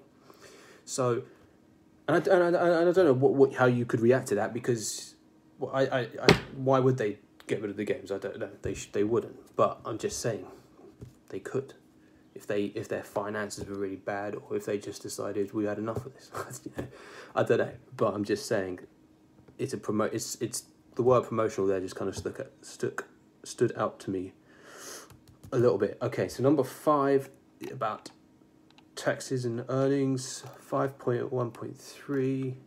So, 0.85 1.23
and 2.07 2.17
I, 2.17 2.33
and 2.33 2.55
I, 2.55 2.67
and 2.81 2.89
I 2.89 2.91
don't 2.91 3.05
know 3.05 3.13
what, 3.13 3.33
what 3.33 3.53
how 3.55 3.65
you 3.65 3.85
could 3.85 4.01
react 4.01 4.27
to 4.27 4.35
that 4.35 4.53
because 4.53 5.15
I, 5.73 5.85
I, 5.85 5.99
I 6.21 6.39
why 6.55 6.79
would 6.79 6.97
they 6.97 7.17
get 7.47 7.61
rid 7.61 7.71
of 7.71 7.77
the 7.77 7.85
games? 7.85 8.11
I 8.11 8.17
don't 8.17 8.39
know. 8.39 8.51
They 8.61 8.73
sh- 8.73 8.89
they 8.91 9.03
wouldn't. 9.03 9.37
But 9.55 9.79
I'm 9.85 9.97
just 9.97 10.19
saying, 10.19 10.45
they 11.29 11.39
could, 11.39 11.73
if 12.33 12.45
they 12.45 12.65
if 12.65 12.87
their 12.87 13.03
finances 13.03 13.67
were 13.67 13.75
really 13.75 13.95
bad, 13.95 14.35
or 14.35 14.57
if 14.57 14.65
they 14.65 14.77
just 14.77 15.01
decided 15.01 15.53
we 15.53 15.65
had 15.65 15.77
enough 15.77 16.05
of 16.05 16.13
this. 16.13 16.31
I 17.35 17.43
don't 17.43 17.57
know. 17.57 17.71
But 17.95 18.13
I'm 18.13 18.25
just 18.25 18.45
saying, 18.45 18.79
it's 19.57 19.73
a 19.73 19.77
promote. 19.77 20.13
It's 20.13 20.35
it's 20.41 20.65
the 20.95 21.03
word 21.03 21.23
promotional 21.23 21.67
there 21.67 21.79
just 21.79 21.95
kind 21.95 22.09
of 22.09 22.15
stuck 22.15 22.39
stuck 22.61 23.05
stood 23.43 23.75
out 23.77 23.99
to 24.01 24.09
me 24.09 24.33
a 25.51 25.57
little 25.57 25.77
bit. 25.77 25.97
Okay, 26.01 26.27
so 26.27 26.43
number 26.43 26.63
five 26.63 27.29
about 27.71 28.11
taxes 28.95 29.45
and 29.45 29.63
earnings, 29.69 30.43
five 30.59 30.97
point 30.97 31.31
one 31.31 31.51
point 31.51 31.77
three. 31.77 32.57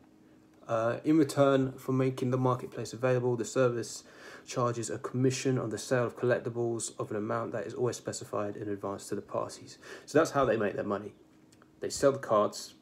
Uh, 0.67 0.99
in 1.03 1.17
return 1.17 1.73
for 1.73 1.93
making 1.93 2.31
the 2.31 2.37
marketplace 2.37 2.93
available, 2.93 3.37
the 3.37 3.45
service 3.45 4.05
charges 4.49 4.89
a 4.89 4.99
commission 4.99 5.59
on 5.59 5.69
the 5.69 5.79
sale 5.79 6.07
of 6.07 6.17
collectibles 6.17 6.99
of 6.99 7.11
an 7.11 7.17
amount 7.17 7.53
that 7.53 7.67
is 7.67 7.75
always 7.75 7.97
specified 7.97 8.57
in 8.57 8.69
advance 8.69 9.07
to 9.09 9.15
the 9.15 9.23
parties. 9.23 9.79
So 10.07 10.19
that's 10.19 10.31
how 10.31 10.45
they 10.47 10.57
make 10.57 10.75
their 10.75 10.85
money. 10.85 11.13
They 11.81 11.91
sell 11.91 12.13
the 12.13 12.19
cards 12.19 12.75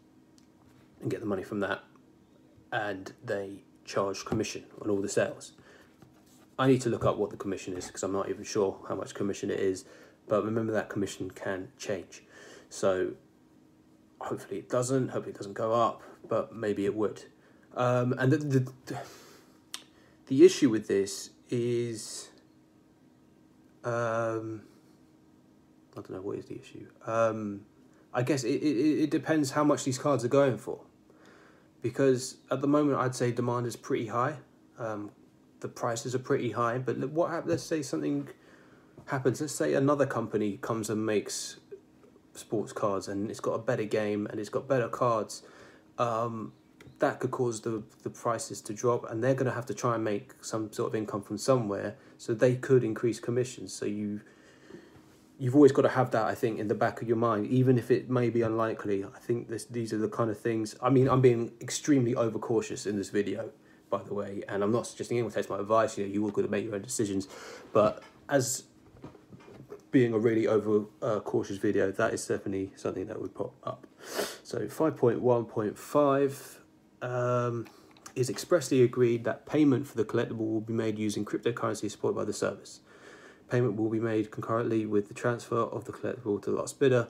and 1.02 1.11
get 1.11 1.20
the 1.20 1.26
money 1.26 1.42
from 1.42 1.61
that, 1.61 1.82
and 2.73 3.12
they 3.23 3.64
charge 3.85 4.25
commission 4.25 4.64
on 4.80 4.88
all 4.88 5.02
the 5.02 5.08
sales. 5.08 5.52
I 6.58 6.68
need 6.68 6.80
to 6.82 6.88
look 6.88 7.04
up 7.04 7.18
what 7.18 7.30
the 7.30 7.37
commission 7.37 7.76
is 7.76 7.87
because 7.87 8.02
I'm 8.02 8.12
not 8.12 8.30
even 8.30 8.44
sure 8.44 8.78
how 8.88 8.94
much 8.94 9.14
commission 9.14 9.50
it 9.50 9.61
is, 9.61 9.85
but 10.28 10.44
remember 10.44 10.73
that 10.73 10.88
commission 10.88 11.30
can 11.30 11.68
change. 11.76 12.23
So 12.70 13.12
hopefully 14.20 14.61
it 14.61 14.70
doesn't. 14.70 15.08
Hopefully 15.08 15.35
it 15.35 15.37
doesn't 15.37 15.54
go 15.54 15.73
up, 15.73 16.02
but 16.26 16.54
maybe 16.54 16.85
it 16.87 16.94
would. 16.94 17.25
Um, 17.75 18.14
and 18.18 18.32
the, 18.32 18.38
the 18.38 18.73
the 20.28 20.44
issue 20.44 20.70
with 20.70 20.88
this 20.88 21.30
is, 21.50 22.31
um, 23.85 24.62
I 25.93 26.00
don't 26.00 26.11
know 26.11 26.21
what 26.21 26.38
is 26.38 26.47
the 26.47 26.59
issue. 26.61 26.87
Um, 27.07 27.62
I 28.12 28.23
guess 28.23 28.45
it, 28.45 28.62
it 28.62 29.03
it 29.05 29.11
depends 29.11 29.50
how 29.50 29.65
much 29.65 29.85
these 29.85 29.99
cards 29.99 30.25
are 30.25 30.29
going 30.29 30.59
for, 30.59 30.81
because 31.83 32.37
at 32.50 32.61
the 32.61 32.69
moment 32.69 32.99
I'd 32.99 33.15
say 33.15 33.31
demand 33.31 33.67
is 33.67 33.76
pretty 33.76 34.07
high. 34.07 34.37
Um, 34.79 35.11
the 35.61 35.69
prices 35.69 36.15
are 36.15 36.19
pretty 36.19 36.50
high, 36.50 36.79
but 36.79 36.99
what? 37.11 37.47
Let's 37.47 37.62
say 37.62 37.83
something 37.83 38.29
happens. 39.07 39.41
Let's 39.41 39.55
say 39.55 39.75
another 39.75 40.07
company 40.07 40.59
comes 40.59 40.91
and 40.91 41.05
makes 41.05 41.59
sports 42.35 42.73
cards, 42.73 43.09
and 43.09 43.31
it's 43.31 43.41
got 43.41 43.53
a 43.53 43.59
better 43.59 43.85
game 43.85 44.26
and 44.31 44.41
it's 44.41 44.50
got 44.50 44.69
better 44.69 44.88
cards. 44.88 45.43
Um, 45.99 46.53
that 46.99 47.21
could 47.21 47.31
cause 47.31 47.61
the 47.61 47.83
the 48.03 48.11
prices 48.11 48.61
to 48.62 48.73
drop, 48.73 49.11
and 49.11 49.23
they're 49.23 49.35
going 49.35 49.47
to 49.47 49.53
have 49.53 49.67
to 49.67 49.75
try 49.75 49.95
and 49.95 50.05
make 50.05 50.33
some 50.41 50.73
sort 50.73 50.88
of 50.88 50.95
income 50.95 51.23
from 51.23 51.38
somewhere. 51.38 51.97
So 52.19 52.35
they 52.35 52.57
could 52.57 52.85
increase 52.85 53.21
commissions. 53.21 53.73
So 53.73 53.87
you 53.87 54.21
you've 55.38 55.55
always 55.55 55.73
got 55.73 55.83
to 55.83 55.91
have 55.91 56.11
that, 56.12 56.25
I 56.25 56.35
think, 56.35 56.59
in 56.59 56.69
the 56.69 56.75
back 56.75 57.03
of 57.03 57.09
your 57.09 57.17
mind, 57.17 57.47
even 57.49 57.76
if 57.79 57.91
it 57.91 58.09
may 58.09 58.31
be 58.31 58.43
unlikely. 58.43 59.05
I 59.05 59.19
think 59.19 59.49
this 59.49 59.65
these 59.65 59.93
are 59.93 59.99
the 59.99 60.09
kind 60.09 60.31
of 60.31 60.38
things. 60.38 60.75
I 60.83 60.91
mean, 60.91 61.09
I'm 61.09 61.21
being 61.21 61.53
extremely 61.61 62.15
overcautious 62.15 62.87
in 62.87 62.97
this 62.97 63.11
video, 63.11 63.50
by 63.91 64.03
the 64.03 64.15
way, 64.15 64.43
and 64.49 64.62
I'm 64.62 64.73
not 64.73 64.87
suggesting 64.87 65.19
anyone 65.19 65.33
takes 65.33 65.50
my 65.50 65.59
advice. 65.59 65.99
You 65.99 66.07
know, 66.07 66.12
you 66.12 66.25
all 66.25 66.31
got 66.31 66.43
to 66.43 66.49
make 66.49 66.65
your 66.65 66.75
own 66.75 66.83
decisions, 66.83 67.29
but 67.73 68.03
as 68.29 68.65
being 69.91 70.12
a 70.12 70.19
really 70.19 70.47
over 70.47 70.85
uh, 71.00 71.21
cautious 71.21 71.59
video, 71.59 71.91
that 71.93 72.12
is 72.12 72.26
definitely 72.26 72.73
something 72.76 73.07
that 73.07 73.21
would 73.21 73.35
pop 73.35 73.55
up. 73.65 73.87
So 74.43 74.67
5.1.5 74.67 76.59
um, 77.03 77.67
is 78.15 78.31
expressly 78.31 78.83
agreed 78.83 79.25
that 79.25 79.47
payment 79.47 79.87
for 79.87 79.97
the 79.97 80.05
collectible 80.05 80.50
will 80.50 80.61
be 80.61 80.73
made 80.73 80.99
using 80.99 81.25
cryptocurrency 81.25 81.91
supported 81.91 82.17
by 82.17 82.25
the 82.25 82.33
service. 82.33 82.81
Payment 83.50 83.76
will 83.76 83.91
be 83.91 84.00
made 84.00 84.31
concurrently 84.31 84.87
with 84.87 85.09
the 85.09 85.15
transfer 85.15 85.61
of 85.61 85.85
the 85.85 85.93
collectible 85.93 86.43
to 86.43 86.50
the 86.50 86.57
last 86.57 86.81
bidder. 86.81 87.09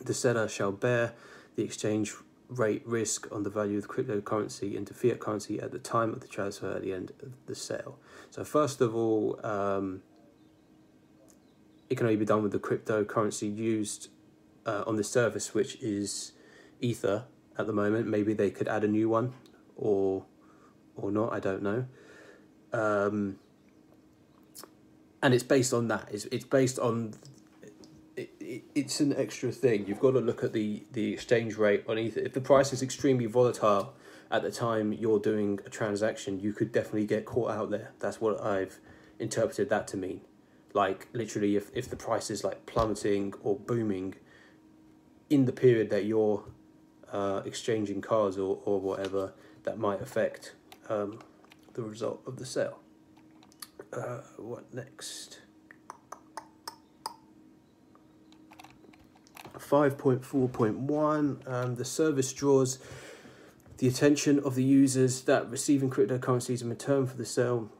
The 0.00 0.14
seller 0.14 0.48
shall 0.48 0.72
bear 0.72 1.12
the 1.56 1.64
exchange 1.64 2.14
rate 2.48 2.82
risk 2.86 3.28
on 3.30 3.42
the 3.42 3.50
value 3.50 3.78
of 3.78 3.86
the 3.86 3.88
cryptocurrency 3.88 4.74
into 4.74 4.94
fiat 4.94 5.20
currency 5.20 5.60
at 5.60 5.70
the 5.72 5.78
time 5.78 6.12
of 6.12 6.20
the 6.20 6.26
transfer 6.28 6.72
at 6.72 6.82
the 6.82 6.92
end 6.92 7.12
of 7.22 7.32
the 7.46 7.54
sale. 7.54 7.98
So 8.30 8.44
first 8.44 8.80
of 8.80 8.94
all, 8.94 9.38
um, 9.44 10.02
it 11.88 11.96
can 11.96 12.06
only 12.06 12.16
be 12.16 12.24
done 12.24 12.42
with 12.42 12.52
the 12.52 12.58
cryptocurrency 12.58 13.54
used 13.54 14.08
uh, 14.64 14.84
on 14.86 14.96
the 14.96 15.04
service, 15.04 15.54
which 15.54 15.76
is 15.76 16.32
Ether 16.80 17.24
at 17.58 17.66
the 17.66 17.72
moment. 17.72 18.06
Maybe 18.06 18.32
they 18.34 18.50
could 18.50 18.68
add 18.68 18.84
a 18.84 18.88
new 18.88 19.08
one, 19.08 19.32
or 19.76 20.24
or 20.96 21.10
not. 21.10 21.32
I 21.32 21.40
don't 21.40 21.62
know. 21.62 21.86
Um, 22.72 23.38
and 25.22 25.34
it's 25.34 25.42
based 25.44 25.72
on 25.72 25.88
that. 25.88 26.08
It's 26.10 26.24
it's 26.26 26.44
based 26.44 26.78
on. 26.78 27.14
It, 28.16 28.30
it, 28.40 28.64
it's 28.74 29.00
an 29.00 29.14
extra 29.16 29.50
thing. 29.52 29.86
You've 29.86 30.00
got 30.00 30.12
to 30.12 30.20
look 30.20 30.42
at 30.44 30.52
the 30.52 30.84
the 30.92 31.12
exchange 31.12 31.56
rate 31.56 31.84
on 31.88 31.98
Ether. 31.98 32.20
If 32.20 32.32
the 32.32 32.40
price 32.40 32.72
is 32.72 32.82
extremely 32.82 33.26
volatile 33.26 33.94
at 34.30 34.42
the 34.42 34.50
time 34.50 34.92
you're 34.92 35.18
doing 35.18 35.58
a 35.66 35.70
transaction, 35.70 36.38
you 36.38 36.52
could 36.52 36.70
definitely 36.72 37.06
get 37.06 37.24
caught 37.24 37.50
out 37.50 37.70
there. 37.70 37.90
That's 37.98 38.20
what 38.20 38.40
I've 38.40 38.78
interpreted 39.18 39.68
that 39.70 39.88
to 39.88 39.96
mean. 39.96 40.20
Like 40.72 41.08
literally, 41.12 41.56
if 41.56 41.70
if 41.74 41.88
the 41.90 41.96
price 41.96 42.30
is 42.30 42.44
like 42.44 42.66
plummeting 42.66 43.34
or 43.42 43.56
booming 43.56 44.14
in 45.28 45.44
the 45.44 45.52
period 45.52 45.90
that 45.90 46.04
you're 46.04 46.44
uh, 47.12 47.42
exchanging 47.44 48.00
cars 48.00 48.38
or, 48.38 48.60
or 48.64 48.80
whatever, 48.80 49.32
that 49.64 49.78
might 49.78 50.00
affect 50.00 50.54
um, 50.88 51.18
the 51.74 51.82
result 51.82 52.22
of 52.26 52.36
the 52.36 52.46
sale. 52.46 52.78
Uh, 53.92 54.20
what 54.36 54.72
next? 54.72 55.40
5.4.1 59.58 61.48
um, 61.48 61.74
the 61.76 61.84
service 61.84 62.32
draws 62.32 62.78
the 63.78 63.88
attention 63.88 64.40
of 64.40 64.54
the 64.54 64.64
users 64.64 65.22
that 65.22 65.48
receiving 65.48 65.90
cryptocurrencies 65.90 66.60
in 66.62 66.68
return 66.68 67.06
for 67.06 67.16
the 67.16 67.24
sale 67.24 67.70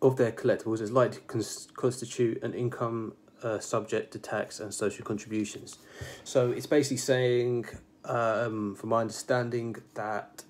of 0.00 0.16
their 0.16 0.30
collectibles 0.30 0.80
is 0.80 0.92
likely 0.92 1.16
to 1.16 1.22
cons- 1.22 1.68
constitute 1.74 2.42
an 2.42 2.54
income 2.54 3.14
uh, 3.42 3.58
subject 3.58 4.12
to 4.12 4.18
tax 4.18 4.60
and 4.60 4.72
social 4.72 5.04
contributions. 5.04 5.78
So 6.24 6.50
it's 6.50 6.66
basically 6.66 6.98
saying 6.98 7.66
um, 8.08 8.74
from 8.74 8.88
my 8.90 9.00
understanding, 9.02 9.76
that 9.94 10.44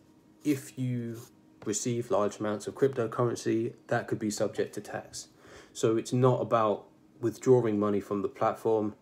if 0.45 0.79
you 0.79 1.21
receive 1.65 2.11
large 2.11 2.39
amounts 2.39 2.67
of 2.67 2.75
cryptocurrency, 2.75 3.75
that 3.89 4.09
could 4.09 4.19
be 4.19 4.31
subject 4.31 4.75
to 4.75 4.81
tax. 4.81 5.29
So 5.73 5.97
it's 5.97 6.13
not 6.13 6.41
about 6.41 6.87
withdrawing 7.21 7.79
money 7.79 8.01
from 8.01 8.23
the 8.23 8.29
platform. 8.29 8.95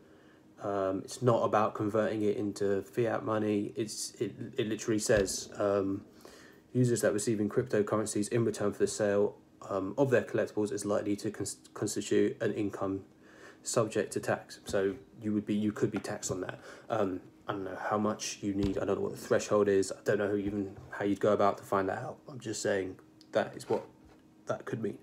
Um, 0.63 1.03
it's 1.05 1.23
not 1.23 1.43
about 1.43 1.75
converting 1.75 2.23
it 2.23 2.37
into 2.37 2.83
fiat 2.83 3.25
money. 3.25 3.73
It's 3.77 4.15
it, 4.15 4.35
it 4.57 4.69
literally 4.69 4.99
says 4.99 5.51
um, 5.59 6.03
users 6.73 7.03
that 7.03 7.13
receiving 7.13 7.49
cryptocurrencies 7.49 8.29
in 8.29 8.45
return 8.45 8.73
for 8.73 8.79
the 8.79 8.87
sale 8.87 9.37
um, 9.69 9.95
of 9.99 10.11
their 10.11 10.23
collectibles 10.23 10.73
is 10.73 10.85
likely 10.85 11.17
to 11.17 11.31
cons- 11.31 11.57
constitute 11.75 12.41
an 12.43 12.53
income 12.55 13.05
subject 13.63 14.13
to 14.15 14.21
tax. 14.21 14.61
So 14.65 14.95
you 15.21 15.33
would 15.35 15.47
be 15.47 15.55
you 15.55 15.73
could 15.73 15.91
be 15.91 15.99
taxed 15.99 16.31
on 16.31 16.41
that. 16.41 16.59
Um, 16.89 17.21
I 17.49 17.53
don't 17.53 17.65
know 17.65 17.79
how 17.81 17.99
much 17.99 18.39
you 18.41 18.55
need. 18.55 18.79
I 18.79 18.85
don't 18.85 18.97
know 18.97 19.03
what 19.03 19.13
the 19.13 19.19
threshold 19.19 19.69
is. 19.69 19.93
I 19.93 20.01
don't 20.05 20.19
know 20.19 20.35
even 20.35 20.77
how 20.91 21.05
you'd 21.05 21.21
go 21.21 21.33
about 21.33 21.59
to 21.59 21.65
find 21.65 21.89
that 21.89 21.99
out. 21.99 22.19
I'm 22.29 22.41
just 22.41 22.61
saying 22.61 22.97
that 23.33 23.57
is 23.57 23.69
what 23.69 23.85
that 24.47 24.65
could 24.65 24.83
mean. 24.83 24.99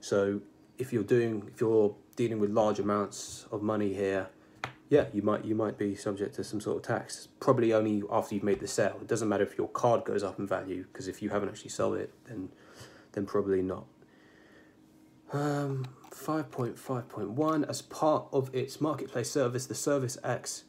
So 0.00 0.40
if 0.78 0.92
you're 0.92 1.04
doing, 1.04 1.48
if 1.52 1.60
you're 1.60 1.94
dealing 2.16 2.40
with 2.40 2.50
large 2.50 2.80
amounts 2.80 3.46
of 3.52 3.62
money 3.62 3.92
here, 3.94 4.28
yeah, 4.88 5.06
you 5.12 5.22
might 5.22 5.44
you 5.44 5.54
might 5.54 5.78
be 5.78 5.94
subject 5.94 6.34
to 6.36 6.44
some 6.44 6.60
sort 6.60 6.76
of 6.76 6.82
tax. 6.82 7.28
Probably 7.40 7.72
only 7.72 8.02
after 8.10 8.34
you've 8.34 8.44
made 8.44 8.60
the 8.60 8.68
sale. 8.68 8.98
It 9.00 9.06
doesn't 9.06 9.28
matter 9.28 9.44
if 9.44 9.56
your 9.56 9.68
card 9.68 10.04
goes 10.04 10.22
up 10.22 10.38
in 10.38 10.46
value 10.46 10.86
because 10.92 11.08
if 11.08 11.22
you 11.22 11.30
haven't 11.30 11.48
actually 11.48 11.70
sold 11.70 11.98
it, 11.98 12.12
then 12.24 12.50
then 13.12 13.26
probably 13.26 13.62
not. 13.62 13.86
Um, 15.32 15.86
5.5.1 16.12 17.68
as 17.68 17.82
part 17.82 18.26
of 18.32 18.54
its 18.54 18.80
marketplace 18.80 19.30
service, 19.30 19.66
the 19.66 19.74
service 19.74 20.16
acts 20.22 20.64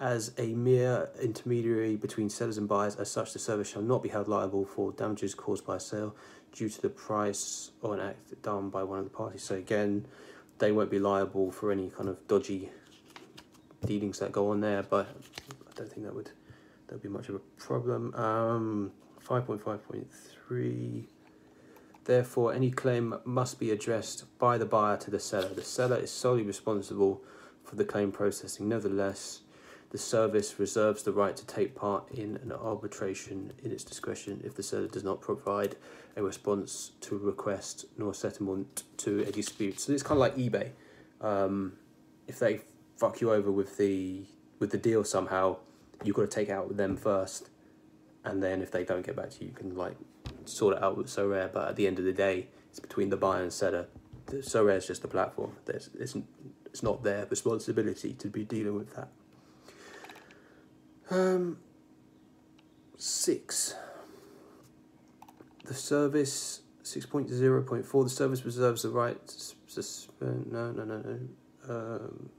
as 0.00 0.32
a 0.38 0.54
mere 0.54 1.08
intermediary 1.20 1.96
between 1.96 2.30
sellers 2.30 2.58
and 2.58 2.68
buyers. 2.68 2.96
As 2.96 3.10
such, 3.10 3.32
the 3.32 3.38
seller 3.38 3.64
shall 3.64 3.82
not 3.82 4.02
be 4.02 4.08
held 4.08 4.28
liable 4.28 4.64
for 4.64 4.92
damages 4.92 5.34
caused 5.34 5.66
by 5.66 5.76
a 5.76 5.80
sale 5.80 6.14
due 6.52 6.68
to 6.68 6.80
the 6.80 6.88
price 6.88 7.70
or 7.82 7.94
an 7.94 8.00
act 8.00 8.42
done 8.42 8.70
by 8.70 8.82
one 8.82 8.98
of 8.98 9.04
the 9.04 9.10
parties. 9.10 9.42
So 9.42 9.56
again, 9.56 10.06
they 10.58 10.72
won't 10.72 10.90
be 10.90 10.98
liable 10.98 11.50
for 11.50 11.70
any 11.72 11.90
kind 11.90 12.08
of 12.08 12.26
dodgy 12.28 12.70
dealings 13.84 14.18
that 14.18 14.32
go 14.32 14.50
on 14.50 14.60
there, 14.60 14.82
but 14.82 15.06
I 15.68 15.72
don't 15.74 15.90
think 15.90 16.06
that 16.06 16.14
would 16.14 16.30
that 16.86 16.94
would 16.94 17.02
be 17.02 17.08
much 17.08 17.28
of 17.28 17.34
a 17.34 17.40
problem. 17.58 18.14
Um, 18.14 18.92
5.5.3 19.26 21.04
Therefore, 22.04 22.54
any 22.54 22.70
claim 22.70 23.16
must 23.26 23.60
be 23.60 23.70
addressed 23.70 24.24
by 24.38 24.56
the 24.56 24.64
buyer 24.64 24.96
to 24.96 25.10
the 25.10 25.20
seller. 25.20 25.48
The 25.48 25.62
seller 25.62 25.96
is 25.96 26.10
solely 26.10 26.42
responsible 26.42 27.20
for 27.62 27.76
the 27.76 27.84
claim 27.84 28.10
processing. 28.10 28.66
Nevertheless, 28.66 29.42
the 29.90 29.98
service 29.98 30.58
reserves 30.58 31.02
the 31.02 31.12
right 31.12 31.36
to 31.36 31.46
take 31.46 31.74
part 31.74 32.10
in 32.10 32.36
an 32.42 32.52
arbitration 32.52 33.52
in 33.62 33.72
its 33.72 33.84
discretion 33.84 34.42
if 34.44 34.54
the 34.54 34.62
seller 34.62 34.86
does 34.86 35.04
not 35.04 35.20
provide 35.20 35.76
a 36.16 36.22
response 36.22 36.92
to 37.00 37.16
a 37.16 37.18
request 37.18 37.86
nor 37.96 38.12
settlement 38.12 38.82
to 38.98 39.20
a 39.20 39.32
dispute. 39.32 39.80
So 39.80 39.92
it's 39.92 40.02
kind 40.02 40.16
of 40.16 40.20
like 40.20 40.36
eBay. 40.36 40.70
Um, 41.20 41.74
if 42.26 42.38
they 42.38 42.60
fuck 42.96 43.20
you 43.20 43.32
over 43.32 43.50
with 43.50 43.76
the 43.78 44.24
with 44.58 44.70
the 44.70 44.78
deal 44.78 45.04
somehow, 45.04 45.56
you've 46.04 46.16
got 46.16 46.22
to 46.22 46.28
take 46.28 46.50
out 46.50 46.68
with 46.68 46.76
them 46.76 46.96
first, 46.96 47.48
and 48.24 48.42
then 48.42 48.60
if 48.60 48.70
they 48.70 48.84
don't 48.84 49.06
get 49.06 49.16
back 49.16 49.30
to 49.30 49.40
you, 49.40 49.48
you 49.48 49.54
can 49.54 49.74
like 49.76 49.96
sort 50.44 50.76
it 50.76 50.82
out 50.82 50.96
with 50.96 51.06
Sorare. 51.06 51.50
But 51.52 51.68
at 51.68 51.76
the 51.76 51.86
end 51.86 51.98
of 51.98 52.04
the 52.04 52.12
day, 52.12 52.48
it's 52.68 52.80
between 52.80 53.08
the 53.08 53.16
buyer 53.16 53.42
and 53.42 53.52
seller. 53.52 53.86
The 54.26 54.38
Sorare 54.38 54.76
is 54.76 54.86
just 54.86 55.04
a 55.04 55.08
platform. 55.08 55.52
There's 55.64 55.88
it's 55.98 56.16
it's 56.66 56.82
not 56.82 57.02
their 57.02 57.24
responsibility 57.26 58.12
to 58.14 58.28
be 58.28 58.44
dealing 58.44 58.74
with 58.74 58.94
that. 58.96 59.08
Um, 61.10 61.58
six. 62.96 63.74
The 65.64 65.74
service 65.74 66.62
six 66.82 67.06
point 67.06 67.30
zero 67.30 67.62
point 67.62 67.84
four. 67.86 68.04
The 68.04 68.10
service 68.10 68.44
reserves 68.44 68.82
the 68.82 68.90
right 68.90 69.18
to 69.26 69.54
suspend. 69.66 70.52
No, 70.52 70.72
no, 70.72 70.84
no, 70.84 70.98
no. 70.98 71.18
Um, 71.68 72.30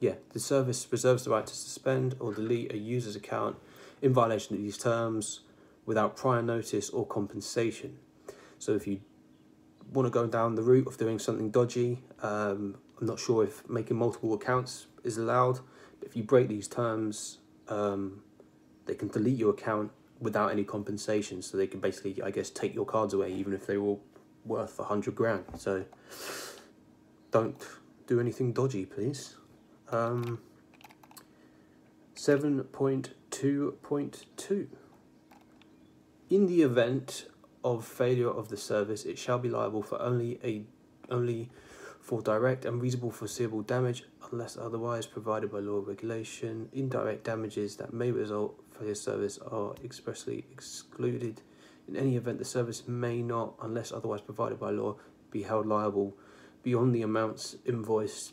yeah, 0.00 0.14
the 0.32 0.40
service 0.40 0.86
reserves 0.90 1.24
the 1.24 1.30
right 1.30 1.46
to 1.46 1.54
suspend 1.54 2.14
or 2.20 2.32
delete 2.32 2.72
a 2.72 2.78
user's 2.78 3.16
account 3.16 3.56
in 4.00 4.12
violation 4.12 4.54
of 4.54 4.62
these 4.62 4.78
terms 4.78 5.40
without 5.86 6.16
prior 6.16 6.42
notice 6.42 6.90
or 6.90 7.06
compensation. 7.06 7.98
So 8.58 8.74
if 8.74 8.86
you 8.86 9.00
want 9.92 10.06
to 10.06 10.10
go 10.10 10.26
down 10.26 10.54
the 10.54 10.62
route 10.62 10.86
of 10.86 10.98
doing 10.98 11.18
something 11.18 11.50
dodgy, 11.50 12.02
um, 12.22 12.76
I'm 13.00 13.06
not 13.06 13.18
sure 13.18 13.42
if 13.42 13.68
making 13.68 13.96
multiple 13.96 14.34
accounts 14.34 14.86
is 15.02 15.18
allowed 15.18 15.60
if 16.08 16.16
you 16.16 16.22
break 16.22 16.48
these 16.48 16.66
terms, 16.66 17.36
um, 17.68 18.22
they 18.86 18.94
can 18.94 19.08
delete 19.08 19.36
your 19.36 19.50
account 19.50 19.90
without 20.20 20.50
any 20.50 20.64
compensation. 20.64 21.42
So 21.42 21.58
they 21.58 21.66
can 21.66 21.80
basically, 21.80 22.22
I 22.22 22.30
guess, 22.30 22.48
take 22.48 22.74
your 22.74 22.86
cards 22.86 23.12
away 23.12 23.30
even 23.32 23.52
if 23.52 23.66
they 23.66 23.76
were 23.76 23.96
worth 24.44 24.78
a 24.78 24.84
hundred 24.84 25.14
grand. 25.14 25.44
So 25.58 25.84
don't 27.30 27.62
do 28.06 28.18
anything 28.20 28.54
dodgy, 28.54 28.86
please. 28.86 29.34
Um, 29.90 30.40
7.2.2 32.14 34.66
In 36.30 36.46
the 36.46 36.62
event 36.62 37.26
of 37.62 37.84
failure 37.84 38.30
of 38.30 38.48
the 38.48 38.56
service, 38.56 39.04
it 39.04 39.18
shall 39.18 39.38
be 39.38 39.50
liable 39.50 39.82
for 39.82 40.00
only 40.00 40.40
a 40.42 40.62
only 41.10 41.50
for 42.00 42.22
direct 42.22 42.64
and 42.64 42.80
reasonable 42.80 43.10
foreseeable 43.10 43.60
damage 43.62 44.04
unless 44.32 44.56
otherwise 44.56 45.06
provided 45.06 45.50
by 45.50 45.58
law 45.58 45.74
or 45.74 45.80
regulation. 45.80 46.68
Indirect 46.72 47.24
damages 47.24 47.76
that 47.76 47.92
may 47.92 48.10
result 48.10 48.62
for 48.70 48.84
his 48.84 49.00
service 49.00 49.38
are 49.50 49.74
expressly 49.84 50.44
excluded. 50.52 51.40
In 51.86 51.96
any 51.96 52.16
event, 52.16 52.38
the 52.38 52.44
service 52.44 52.86
may 52.86 53.22
not, 53.22 53.54
unless 53.62 53.92
otherwise 53.92 54.20
provided 54.20 54.60
by 54.60 54.70
law, 54.70 54.96
be 55.30 55.42
held 55.42 55.66
liable 55.66 56.16
beyond 56.62 56.94
the 56.94 57.02
amounts 57.02 57.56
invoiced 57.64 58.32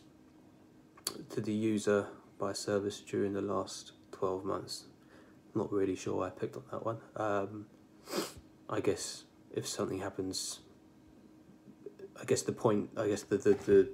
to 1.29 1.41
the 1.41 1.53
user 1.53 2.07
by 2.37 2.53
service 2.53 2.99
during 2.99 3.33
the 3.33 3.41
last 3.41 3.93
12 4.11 4.43
months. 4.43 4.85
Not 5.53 5.71
really 5.71 5.95
sure 5.95 6.17
why 6.17 6.27
I 6.27 6.29
picked 6.31 6.57
on 6.57 6.63
that 6.71 6.85
one. 6.85 6.97
Um, 7.15 7.65
I 8.69 8.81
guess 8.81 9.23
if 9.53 9.67
something 9.67 9.99
happens, 9.99 10.59
I 12.19 12.25
guess 12.25 12.41
the 12.41 12.51
point, 12.51 12.89
I 12.97 13.07
guess 13.07 13.23
the, 13.23 13.37
the, 13.37 13.53
the 13.53 13.89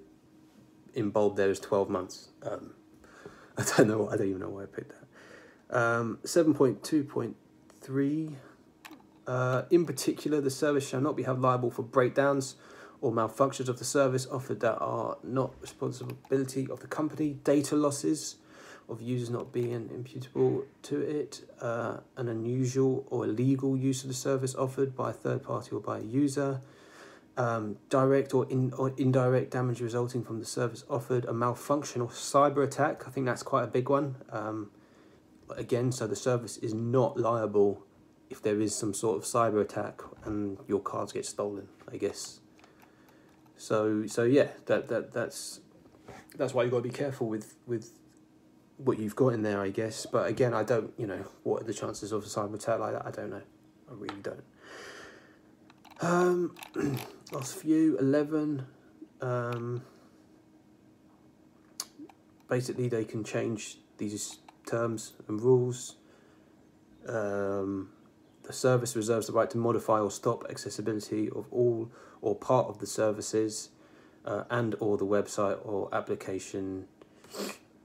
in 0.93 1.10
bulb 1.10 1.38
there 1.38 1.50
is 1.50 1.60
12 1.60 1.89
months. 1.89 2.29
Um, 2.43 2.74
I 3.57 3.63
don't 3.77 3.88
know, 3.88 4.10
I 4.10 4.17
don't 4.17 4.27
even 4.27 4.41
know 4.41 4.50
why 4.50 4.63
I 4.63 4.67
picked 4.67 4.91
that. 4.91 5.77
Um, 5.77 6.19
7.2.3 6.24 8.36
uh, 9.27 9.63
in 9.69 9.86
particular, 9.86 10.41
the 10.41 10.50
service 10.50 10.88
shall 10.88 11.01
not 11.01 11.15
be 11.15 11.24
held 11.24 11.41
liable 11.41 11.71
for 11.71 11.83
breakdowns 11.83 12.55
or 13.01 13.12
malfunctions 13.12 13.69
of 13.69 13.79
the 13.79 13.86
service 13.86 14.27
offered 14.27 14.60
that 14.60 14.77
are 14.79 15.17
not 15.24 15.53
responsibility 15.62 16.67
of 16.69 16.81
the 16.81 16.88
company, 16.88 17.38
data 17.43 17.75
losses 17.75 18.36
of 18.89 19.01
users 19.01 19.29
not 19.29 19.53
being 19.53 19.89
imputable 19.93 20.65
to 20.83 21.01
it, 21.01 21.41
uh, 21.62 21.98
an 22.17 22.27
unusual 22.27 23.05
or 23.10 23.25
illegal 23.25 23.77
use 23.77 24.03
of 24.03 24.10
the 24.10 24.13
service 24.13 24.53
offered 24.55 24.95
by 24.95 25.12
a 25.12 25.13
third 25.13 25.43
party 25.43 25.71
or 25.71 25.79
by 25.79 26.00
a 26.00 26.03
user, 26.03 26.60
um, 27.38 27.77
direct 27.89 28.33
or, 28.33 28.50
in, 28.50 28.73
or 28.73 28.93
indirect 28.97 29.51
damage 29.51 29.81
resulting 29.81 30.23
from 30.23 30.39
the 30.39 30.45
service 30.45 30.83
offered, 30.89 31.25
a 31.25 31.33
malfunction 31.33 32.01
or 32.01 32.09
cyber 32.09 32.63
attack. 32.63 33.07
I 33.07 33.11
think 33.11 33.25
that's 33.25 33.43
quite 33.43 33.63
a 33.63 33.67
big 33.67 33.89
one. 33.89 34.15
Um, 34.29 34.71
again, 35.55 35.91
so 35.91 36.07
the 36.07 36.15
service 36.15 36.57
is 36.57 36.73
not 36.73 37.17
liable 37.17 37.83
if 38.29 38.41
there 38.41 38.59
is 38.61 38.73
some 38.75 38.93
sort 38.93 39.17
of 39.17 39.23
cyber 39.23 39.61
attack 39.61 40.01
and 40.23 40.57
your 40.67 40.79
cards 40.79 41.11
get 41.11 41.25
stolen, 41.25 41.67
I 41.91 41.97
guess. 41.97 42.39
So 43.57 44.07
so 44.07 44.23
yeah, 44.23 44.47
that 44.65 44.88
that 44.88 45.11
that's 45.11 45.59
that's 46.35 46.53
why 46.53 46.63
you've 46.63 46.71
got 46.71 46.77
to 46.77 46.83
be 46.83 46.89
careful 46.89 47.27
with 47.27 47.55
with 47.67 47.91
what 48.77 48.97
you've 48.97 49.15
got 49.15 49.29
in 49.29 49.43
there, 49.43 49.61
I 49.61 49.69
guess. 49.69 50.05
But 50.05 50.27
again, 50.27 50.53
I 50.53 50.63
don't, 50.63 50.91
you 50.97 51.05
know, 51.05 51.25
what 51.43 51.61
are 51.61 51.65
the 51.65 51.73
chances 51.73 52.11
of 52.11 52.23
a 52.23 52.25
cyber 52.25 52.55
attack 52.55 52.79
like 52.79 52.93
that? 52.93 53.05
I 53.05 53.11
don't 53.11 53.29
know. 53.29 53.41
I 53.89 53.93
really 53.93 54.21
don't. 54.21 54.43
Um, 56.01 56.55
last 57.31 57.55
few 57.55 57.98
eleven. 57.98 58.65
Um, 59.22 59.84
basically, 62.50 62.89
they 62.89 63.05
can 63.05 63.24
change 63.24 63.77
these 63.98 64.39
terms 64.65 65.13
and 65.27 65.39
rules. 65.39 65.96
Um, 67.08 67.89
the 68.43 68.53
service 68.53 68.96
reserves 68.96 69.27
the 69.27 69.34
right 69.34 69.50
to 69.51 69.58
modify 69.58 70.00
or 70.00 70.09
stop 70.09 70.46
accessibility 70.50 71.29
of 71.29 71.46
all 71.51 71.92
or 72.22 72.35
part 72.35 72.68
of 72.68 72.79
the 72.79 72.87
services 72.87 73.70
uh, 74.25 74.44
and 74.50 74.75
or 74.79 74.98
the 74.98 75.05
website 75.05 75.59
or 75.64 75.87
application 75.94 76.87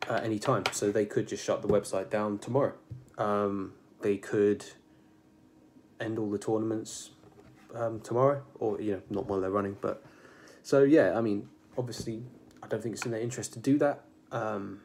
at 0.09 0.25
any 0.25 0.39
time. 0.39 0.65
So 0.73 0.91
they 0.91 1.05
could 1.05 1.29
just 1.29 1.45
shut 1.45 1.61
the 1.61 1.69
website 1.69 2.09
down 2.09 2.39
tomorrow. 2.39 2.75
Um, 3.19 3.75
they 4.01 4.17
could 4.17 4.65
end 6.01 6.19
all 6.19 6.31
the 6.31 6.39
tournaments 6.39 7.11
um, 7.77 8.01
tomorrow, 8.01 8.43
or 8.57 8.81
you 8.81 8.93
know, 8.93 9.03
not 9.11 9.27
while 9.27 9.41
they're 9.41 9.51
running. 9.51 9.77
But 9.81 10.03
so 10.63 10.83
yeah, 10.83 11.17
I 11.17 11.21
mean, 11.21 11.49
obviously, 11.77 12.23
I 12.63 12.67
don't 12.67 12.83
think 12.83 12.95
it's 12.95 13.05
in 13.05 13.13
their 13.13 13.21
interest 13.21 13.53
to 13.55 13.59
do 13.59 13.79
that. 13.79 14.03
Um, 14.33 14.81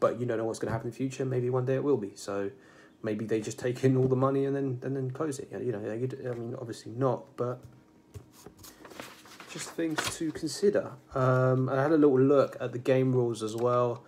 but 0.00 0.18
you 0.18 0.26
don't 0.26 0.38
know 0.38 0.44
what's 0.44 0.58
going 0.58 0.68
to 0.68 0.72
happen 0.72 0.88
in 0.88 0.92
the 0.92 0.96
future. 0.96 1.24
Maybe 1.24 1.50
one 1.50 1.66
day 1.66 1.74
it 1.74 1.84
will 1.84 1.98
be. 1.98 2.12
So 2.14 2.50
maybe 3.02 3.26
they 3.26 3.40
just 3.40 3.58
take 3.58 3.84
in 3.84 3.96
all 3.96 4.08
the 4.08 4.16
money 4.16 4.44
and 4.46 4.56
then 4.56 4.80
and 4.82 4.96
then 4.96 5.10
close 5.10 5.38
it. 5.38 5.48
You 5.52 5.72
know, 5.72 5.78
I 5.78 6.34
mean, 6.34 6.56
obviously 6.58 6.92
not, 6.92 7.36
but 7.36 7.60
just 9.52 9.70
things 9.70 9.98
to 10.18 10.32
consider. 10.32 10.92
Um, 11.14 11.68
I 11.68 11.82
had 11.82 11.92
a 11.92 11.96
little 11.96 12.20
look 12.20 12.56
at 12.60 12.72
the 12.72 12.78
game 12.78 13.12
rules 13.12 13.42
as 13.42 13.56
well. 13.56 14.04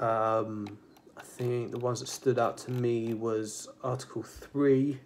Um, 0.00 0.78
I 1.16 1.22
think 1.22 1.70
the 1.70 1.78
ones 1.78 2.00
that 2.00 2.08
stood 2.08 2.38
out 2.38 2.58
to 2.58 2.70
me 2.70 3.14
was 3.14 3.68
Article 3.82 4.22
Three. 4.22 5.00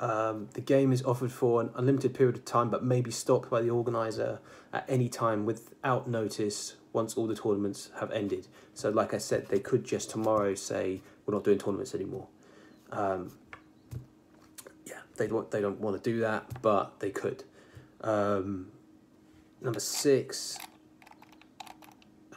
Um, 0.00 0.48
the 0.54 0.62
game 0.62 0.92
is 0.92 1.02
offered 1.02 1.30
for 1.30 1.60
an 1.60 1.70
unlimited 1.74 2.14
period 2.14 2.36
of 2.36 2.44
time, 2.46 2.70
but 2.70 2.82
may 2.82 3.02
be 3.02 3.10
stopped 3.10 3.50
by 3.50 3.60
the 3.60 3.68
organizer 3.68 4.40
at 4.72 4.84
any 4.88 5.10
time 5.10 5.44
without 5.44 6.08
notice 6.08 6.76
once 6.94 7.14
all 7.14 7.26
the 7.26 7.36
tournaments 7.36 7.90
have 8.00 8.10
ended. 8.10 8.48
So, 8.72 8.88
like 8.88 9.12
I 9.12 9.18
said, 9.18 9.48
they 9.48 9.60
could 9.60 9.84
just 9.84 10.10
tomorrow 10.10 10.54
say 10.54 11.02
we're 11.26 11.34
not 11.34 11.44
doing 11.44 11.58
tournaments 11.58 11.94
anymore. 11.94 12.26
Um, 12.90 13.32
yeah, 14.86 15.00
they 15.16 15.26
don't 15.26 15.50
they 15.50 15.60
don't 15.60 15.80
want 15.80 16.02
to 16.02 16.10
do 16.10 16.20
that, 16.20 16.62
but 16.62 16.98
they 17.00 17.10
could. 17.10 17.44
Um, 18.00 18.68
number 19.60 19.80
six, 19.80 20.58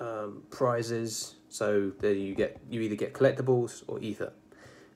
um, 0.01 0.43
prizes. 0.49 1.35
So 1.47 1.93
there 1.99 2.13
you 2.13 2.35
get 2.35 2.59
you 2.69 2.81
either 2.81 2.95
get 2.95 3.13
collectibles 3.13 3.83
or 3.87 4.01
ether. 4.01 4.33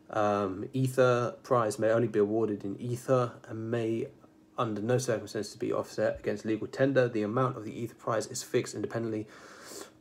Um, 0.10 0.70
ether 0.74 1.36
prize 1.44 1.78
may 1.78 1.90
only 1.90 2.08
be 2.08 2.20
awarded 2.20 2.64
in 2.64 2.80
ether 2.80 3.34
and 3.48 3.70
may 3.70 4.08
under 4.58 4.82
no 4.82 4.98
circumstances 4.98 5.56
be 5.56 5.72
offset 5.72 6.20
against 6.20 6.46
legal 6.46 6.68
tender. 6.68 7.08
The 7.08 7.24
amount 7.24 7.58
of 7.58 7.66
the 7.66 7.78
ether 7.78 7.96
prize 7.96 8.28
is 8.28 8.42
fixed 8.42 8.74
independently 8.74 9.28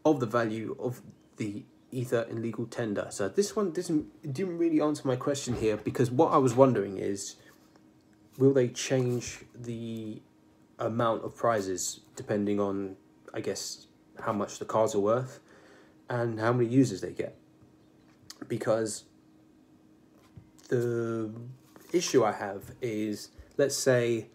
of 0.04 0.20
the 0.20 0.26
value 0.26 0.76
of 0.78 1.02
the 1.36 1.64
ether 1.90 2.26
in 2.30 2.42
legal 2.42 2.66
tender. 2.66 3.08
So 3.10 3.28
this 3.28 3.54
one 3.54 3.72
didn't 3.72 4.32
didn't 4.32 4.58
really 4.58 4.80
answer 4.80 5.06
my 5.06 5.16
question 5.16 5.56
here 5.56 5.76
because 5.76 6.10
what 6.10 6.32
I 6.32 6.38
was 6.38 6.54
wondering 6.54 6.98
is 6.98 7.36
will 8.38 8.52
they 8.52 8.68
change 8.68 9.40
the 9.54 10.22
amount 10.78 11.24
of 11.24 11.34
prizes 11.34 12.00
depending 12.14 12.60
on 12.60 12.96
I 13.34 13.40
guess 13.40 13.86
how 14.20 14.32
much 14.32 14.58
the 14.58 14.64
cards 14.64 14.94
are 14.94 15.00
worth 15.00 15.40
and 16.08 16.40
how 16.40 16.52
many 16.52 16.68
users 16.68 17.00
they 17.00 17.12
get. 17.12 17.36
Because 18.48 19.04
the 20.68 21.32
issue 21.92 22.24
I 22.24 22.32
have 22.32 22.72
is 22.80 23.30
let's 23.56 23.76
say 23.76 24.28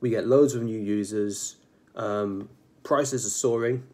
we 0.00 0.10
get 0.10 0.26
loads 0.26 0.54
of 0.54 0.62
new 0.62 0.78
users, 0.78 1.56
um, 1.94 2.48
prices 2.82 3.26
are 3.26 3.30
soaring, 3.30 3.84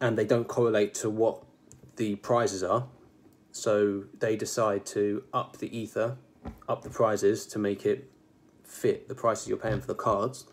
and 0.00 0.16
they 0.16 0.24
don't 0.24 0.46
correlate 0.46 0.94
to 0.94 1.10
what 1.10 1.42
the 1.96 2.16
prizes 2.16 2.62
are. 2.62 2.86
So 3.52 4.04
they 4.18 4.36
decide 4.36 4.84
to 4.86 5.24
up 5.32 5.58
the 5.58 5.76
ether, 5.76 6.16
up 6.68 6.82
the 6.82 6.90
prizes 6.90 7.46
to 7.46 7.58
make 7.58 7.86
it 7.86 8.10
fit 8.64 9.08
the 9.08 9.14
prices 9.14 9.48
you're 9.48 9.56
paying 9.56 9.80
for 9.80 9.86
the 9.86 9.94
cards. 9.94 10.46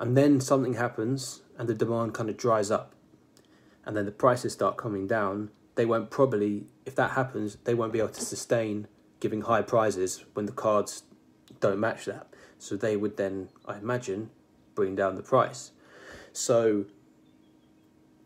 And 0.00 0.16
then 0.16 0.40
something 0.40 0.74
happens 0.74 1.42
and 1.56 1.68
the 1.68 1.74
demand 1.74 2.14
kind 2.14 2.28
of 2.28 2.36
dries 2.36 2.70
up. 2.70 2.94
And 3.84 3.96
then 3.96 4.04
the 4.04 4.12
prices 4.12 4.52
start 4.52 4.76
coming 4.76 5.06
down. 5.06 5.50
They 5.74 5.86
won't 5.86 6.10
probably, 6.10 6.66
if 6.84 6.94
that 6.96 7.12
happens, 7.12 7.56
they 7.64 7.74
won't 7.74 7.92
be 7.92 8.00
able 8.00 8.10
to 8.10 8.20
sustain 8.20 8.88
giving 9.22 9.42
high 9.42 9.62
prizes 9.62 10.24
when 10.34 10.46
the 10.46 10.52
cards 10.52 11.04
don't 11.60 11.78
match 11.78 12.06
that. 12.06 12.26
So 12.58 12.76
they 12.76 12.96
would 12.96 13.16
then, 13.16 13.50
I 13.64 13.78
imagine, 13.78 14.30
bring 14.74 14.96
down 14.96 15.14
the 15.14 15.22
price. 15.22 15.70
So 16.32 16.86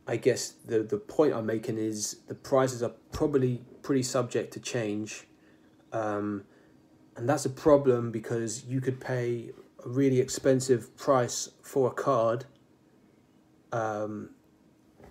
I 0.06 0.16
guess 0.16 0.54
the 0.64 0.82
the 0.82 0.96
point 0.96 1.34
I'm 1.34 1.44
making 1.44 1.76
is 1.76 2.20
the 2.28 2.34
prices 2.34 2.82
are 2.82 2.94
probably 3.12 3.62
pretty 3.82 4.04
subject 4.04 4.54
to 4.54 4.60
change, 4.60 5.26
um, 5.92 6.44
and 7.16 7.28
that's 7.28 7.44
a 7.44 7.50
problem 7.50 8.10
because 8.10 8.64
you 8.64 8.80
could 8.80 9.00
pay 9.00 9.50
a 9.84 9.88
really 9.88 10.20
expensive 10.20 10.96
price 10.96 11.50
for 11.60 11.88
a 11.88 11.94
card, 11.94 12.46
um, 13.72 14.30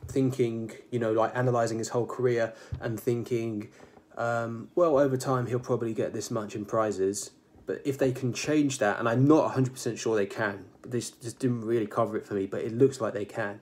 thinking 0.08 0.72
you 0.92 1.00
know 1.00 1.12
like 1.12 1.36
analyzing 1.36 1.78
his 1.78 1.90
whole 1.90 2.08
career 2.08 2.54
and 2.80 2.98
thinking, 3.00 3.70
um, 4.16 4.70
well 4.76 4.98
over 4.98 5.18
time 5.18 5.48
he'll 5.48 5.60
probably 5.60 5.94
get 5.94 6.14
this 6.14 6.32
much 6.32 6.56
in 6.56 6.66
prizes. 6.66 7.32
But 7.66 7.82
if 7.84 7.98
they 7.98 8.12
can 8.12 8.32
change 8.32 8.78
that, 8.78 9.00
and 9.00 9.10
I'm 9.10 9.28
not 9.28 9.52
hundred 9.52 9.74
percent 9.74 9.98
sure 9.98 10.16
they 10.16 10.28
can, 10.28 10.66
this 10.84 11.10
just 11.10 11.40
didn't 11.40 11.62
really 11.62 11.88
cover 11.88 12.16
it 12.16 12.26
for 12.26 12.36
me. 12.36 12.46
But 12.46 12.62
it 12.62 12.74
looks 12.74 13.02
like 13.02 13.14
they 13.14 13.26
can 13.26 13.60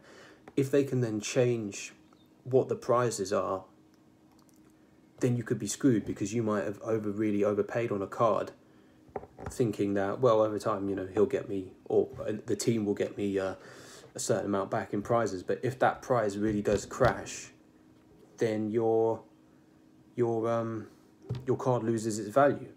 if 0.55 0.69
they 0.69 0.83
can 0.83 1.01
then 1.01 1.19
change 1.19 1.93
what 2.43 2.69
the 2.69 2.75
prizes 2.75 3.33
are 3.33 3.63
then 5.19 5.37
you 5.37 5.43
could 5.43 5.57
be 5.57 5.67
screwed 5.67 6.05
because 6.05 6.33
you 6.33 6.43
might 6.43 6.65
have 6.65 6.81
over 6.81 7.09
really 7.09 7.45
overpaid 7.45 7.91
on 7.93 8.01
a 8.01 8.07
card, 8.07 8.51
thinking 9.49 9.93
that 9.93 10.19
well 10.19 10.41
over 10.41 10.59
time 10.59 10.89
you 10.89 10.95
know 10.95 11.07
he'll 11.13 11.25
get 11.25 11.47
me 11.47 11.71
or 11.85 12.09
uh, 12.27 12.33
the 12.45 12.57
team 12.57 12.85
will 12.85 12.93
get 12.93 13.17
me 13.17 13.39
uh, 13.39 13.55
a 14.13 14.19
certain 14.19 14.47
amount 14.47 14.69
back 14.69 14.93
in 14.93 15.01
prizes. 15.01 15.41
But 15.41 15.61
if 15.63 15.79
that 15.79 16.01
prize 16.01 16.37
really 16.37 16.61
does 16.61 16.85
crash, 16.85 17.51
then 18.37 18.69
your 18.69 19.21
your 20.15 20.49
um 20.49 20.87
your 21.47 21.57
card 21.57 21.83
loses 21.83 22.19
its 22.19 22.29
value. 22.29 22.69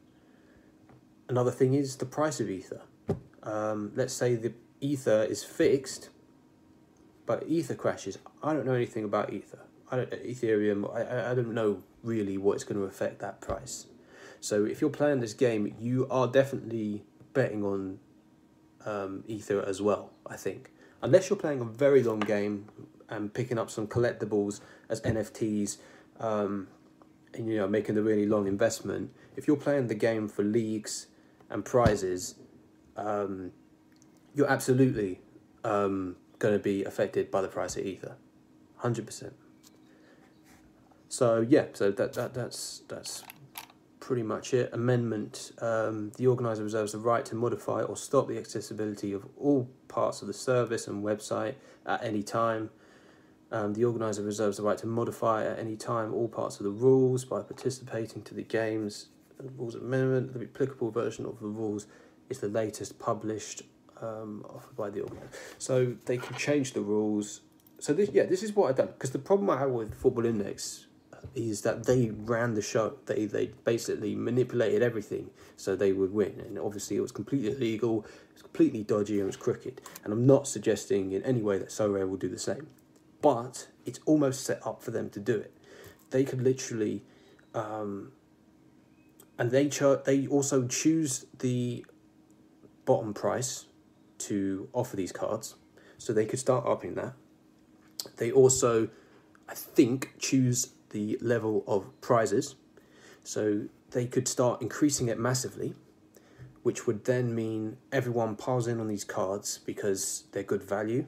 Another 1.28 1.50
thing 1.50 1.74
is 1.74 1.96
the 1.96 2.06
price 2.06 2.40
of 2.40 2.48
ether. 2.48 2.82
Um, 3.42 3.92
let's 3.94 4.14
say 4.14 4.34
the 4.36 4.52
ether 4.80 5.26
is 5.28 5.42
fixed, 5.42 6.10
but 7.26 7.44
ether 7.48 7.74
crashes. 7.74 8.18
I 8.42 8.52
don't 8.52 8.66
know 8.66 8.74
anything 8.74 9.04
about 9.04 9.32
ether. 9.32 9.60
I 9.90 9.96
don't, 9.96 10.10
Ethereum. 10.10 10.94
I, 10.94 11.32
I 11.32 11.34
don't 11.34 11.54
know 11.54 11.82
really 12.02 12.38
what 12.38 12.56
is 12.56 12.64
going 12.64 12.80
to 12.80 12.86
affect 12.86 13.20
that 13.20 13.40
price. 13.40 13.86
So 14.40 14.64
if 14.64 14.80
you're 14.80 14.90
playing 14.90 15.20
this 15.20 15.34
game, 15.34 15.74
you 15.80 16.06
are 16.10 16.26
definitely 16.26 17.04
betting 17.32 17.64
on 17.64 17.98
um, 18.84 19.24
ether 19.26 19.62
as 19.62 19.82
well. 19.82 20.12
I 20.26 20.36
think 20.36 20.70
unless 21.02 21.30
you're 21.30 21.38
playing 21.38 21.60
a 21.60 21.64
very 21.64 22.02
long 22.02 22.20
game 22.20 22.66
and 23.08 23.32
picking 23.32 23.58
up 23.58 23.70
some 23.70 23.86
collectibles 23.86 24.60
as 24.88 25.00
NFTs, 25.02 25.78
um, 26.20 26.68
and 27.38 27.48
you 27.48 27.56
know 27.56 27.68
making 27.68 27.96
a 27.96 28.02
really 28.02 28.26
long 28.26 28.46
investment. 28.46 29.10
If 29.36 29.46
you're 29.46 29.56
playing 29.56 29.88
the 29.88 29.94
game 29.94 30.28
for 30.28 30.42
leagues 30.42 31.06
and 31.50 31.64
prizes, 31.64 32.36
um, 32.96 33.52
you're 34.34 34.50
absolutely 34.50 35.20
um, 35.64 36.16
going 36.38 36.54
to 36.54 36.58
be 36.58 36.84
affected 36.84 37.30
by 37.30 37.40
the 37.42 37.48
price 37.48 37.76
of 37.76 37.84
ether, 37.84 38.16
hundred 38.76 39.06
percent. 39.06 39.34
So 41.08 41.40
yeah, 41.40 41.66
so 41.72 41.90
that 41.90 42.14
that 42.14 42.34
that's 42.34 42.82
that's 42.88 43.22
pretty 44.00 44.22
much 44.22 44.54
it. 44.54 44.70
Amendment: 44.72 45.52
um, 45.60 46.12
the 46.16 46.26
organizer 46.26 46.62
reserves 46.62 46.92
the 46.92 46.98
right 46.98 47.24
to 47.26 47.34
modify 47.34 47.82
or 47.82 47.96
stop 47.96 48.28
the 48.28 48.38
accessibility 48.38 49.12
of 49.12 49.26
all 49.36 49.68
parts 49.88 50.20
of 50.22 50.28
the 50.28 50.34
service 50.34 50.86
and 50.86 51.04
website 51.04 51.54
at 51.84 52.02
any 52.04 52.22
time. 52.22 52.70
Um, 53.52 53.74
the 53.74 53.84
organizer 53.84 54.22
reserves 54.22 54.56
the 54.56 54.64
right 54.64 54.78
to 54.78 54.86
modify 54.86 55.44
at 55.44 55.58
any 55.58 55.76
time 55.76 56.12
all 56.12 56.28
parts 56.28 56.58
of 56.58 56.64
the 56.64 56.70
rules 56.70 57.24
by 57.24 57.42
participating 57.42 58.22
to 58.22 58.34
the 58.34 58.42
games. 58.42 59.06
The 59.38 59.48
rules 59.50 59.74
amendment, 59.74 60.32
the 60.32 60.44
applicable 60.44 60.90
version 60.90 61.26
of 61.26 61.38
the 61.40 61.46
rules 61.46 61.86
is 62.28 62.40
the 62.40 62.48
latest 62.48 62.98
published 62.98 63.62
um, 64.00 64.44
offered 64.48 64.76
by 64.76 64.90
the 64.90 65.02
organizer. 65.02 65.28
So 65.58 65.94
they 66.06 66.18
can 66.18 66.36
change 66.36 66.72
the 66.72 66.80
rules. 66.80 67.42
So 67.78 67.92
this, 67.92 68.10
yeah, 68.12 68.24
this 68.24 68.42
is 68.42 68.54
what 68.54 68.70
I've 68.70 68.76
done 68.76 68.88
because 68.88 69.10
the 69.10 69.18
problem 69.18 69.50
I 69.50 69.58
have 69.58 69.70
with 69.70 69.94
Football 69.94 70.26
Index 70.26 70.86
is 71.34 71.62
that 71.62 71.84
they 71.84 72.10
ran 72.10 72.54
the 72.54 72.62
show. 72.62 72.96
They 73.06 73.26
they 73.26 73.46
basically 73.64 74.14
manipulated 74.14 74.82
everything 74.82 75.30
so 75.56 75.76
they 75.76 75.92
would 75.92 76.12
win, 76.12 76.40
and 76.40 76.58
obviously 76.58 76.96
it 76.96 77.00
was 77.00 77.12
completely 77.12 77.50
illegal. 77.50 78.04
It 78.04 78.34
was 78.34 78.42
completely 78.42 78.82
dodgy 78.82 79.14
and 79.14 79.22
it 79.22 79.26
was 79.26 79.36
crooked. 79.36 79.80
And 80.04 80.12
I'm 80.12 80.26
not 80.26 80.46
suggesting 80.48 81.12
in 81.12 81.22
any 81.22 81.42
way 81.42 81.58
that 81.58 81.68
Sorare 81.68 82.08
will 82.08 82.16
do 82.16 82.28
the 82.28 82.38
same, 82.38 82.68
but 83.22 83.68
it's 83.84 84.00
almost 84.06 84.44
set 84.44 84.64
up 84.66 84.82
for 84.82 84.90
them 84.90 85.10
to 85.10 85.20
do 85.20 85.36
it. 85.36 85.56
They 86.10 86.24
could 86.24 86.42
literally. 86.42 87.02
Um, 87.54 88.12
and 89.38 89.50
they 89.50 89.68
cho- 89.68 89.96
they 90.04 90.26
also 90.26 90.66
choose 90.66 91.26
the 91.38 91.84
bottom 92.84 93.12
price 93.12 93.66
to 94.18 94.68
offer 94.72 94.96
these 94.96 95.12
cards, 95.12 95.56
so 95.98 96.12
they 96.12 96.24
could 96.24 96.38
start 96.38 96.64
upping 96.66 96.94
that. 96.94 97.14
They 98.16 98.30
also, 98.30 98.88
I 99.48 99.54
think, 99.54 100.14
choose 100.18 100.70
the 100.90 101.18
level 101.20 101.64
of 101.66 102.00
prizes, 102.00 102.54
so 103.24 103.68
they 103.90 104.06
could 104.06 104.28
start 104.28 104.62
increasing 104.62 105.08
it 105.08 105.18
massively, 105.18 105.74
which 106.62 106.86
would 106.86 107.04
then 107.04 107.34
mean 107.34 107.76
everyone 107.92 108.36
piles 108.36 108.66
in 108.66 108.80
on 108.80 108.88
these 108.88 109.04
cards 109.04 109.58
because 109.58 110.24
they're 110.32 110.42
good 110.42 110.62
value, 110.62 111.06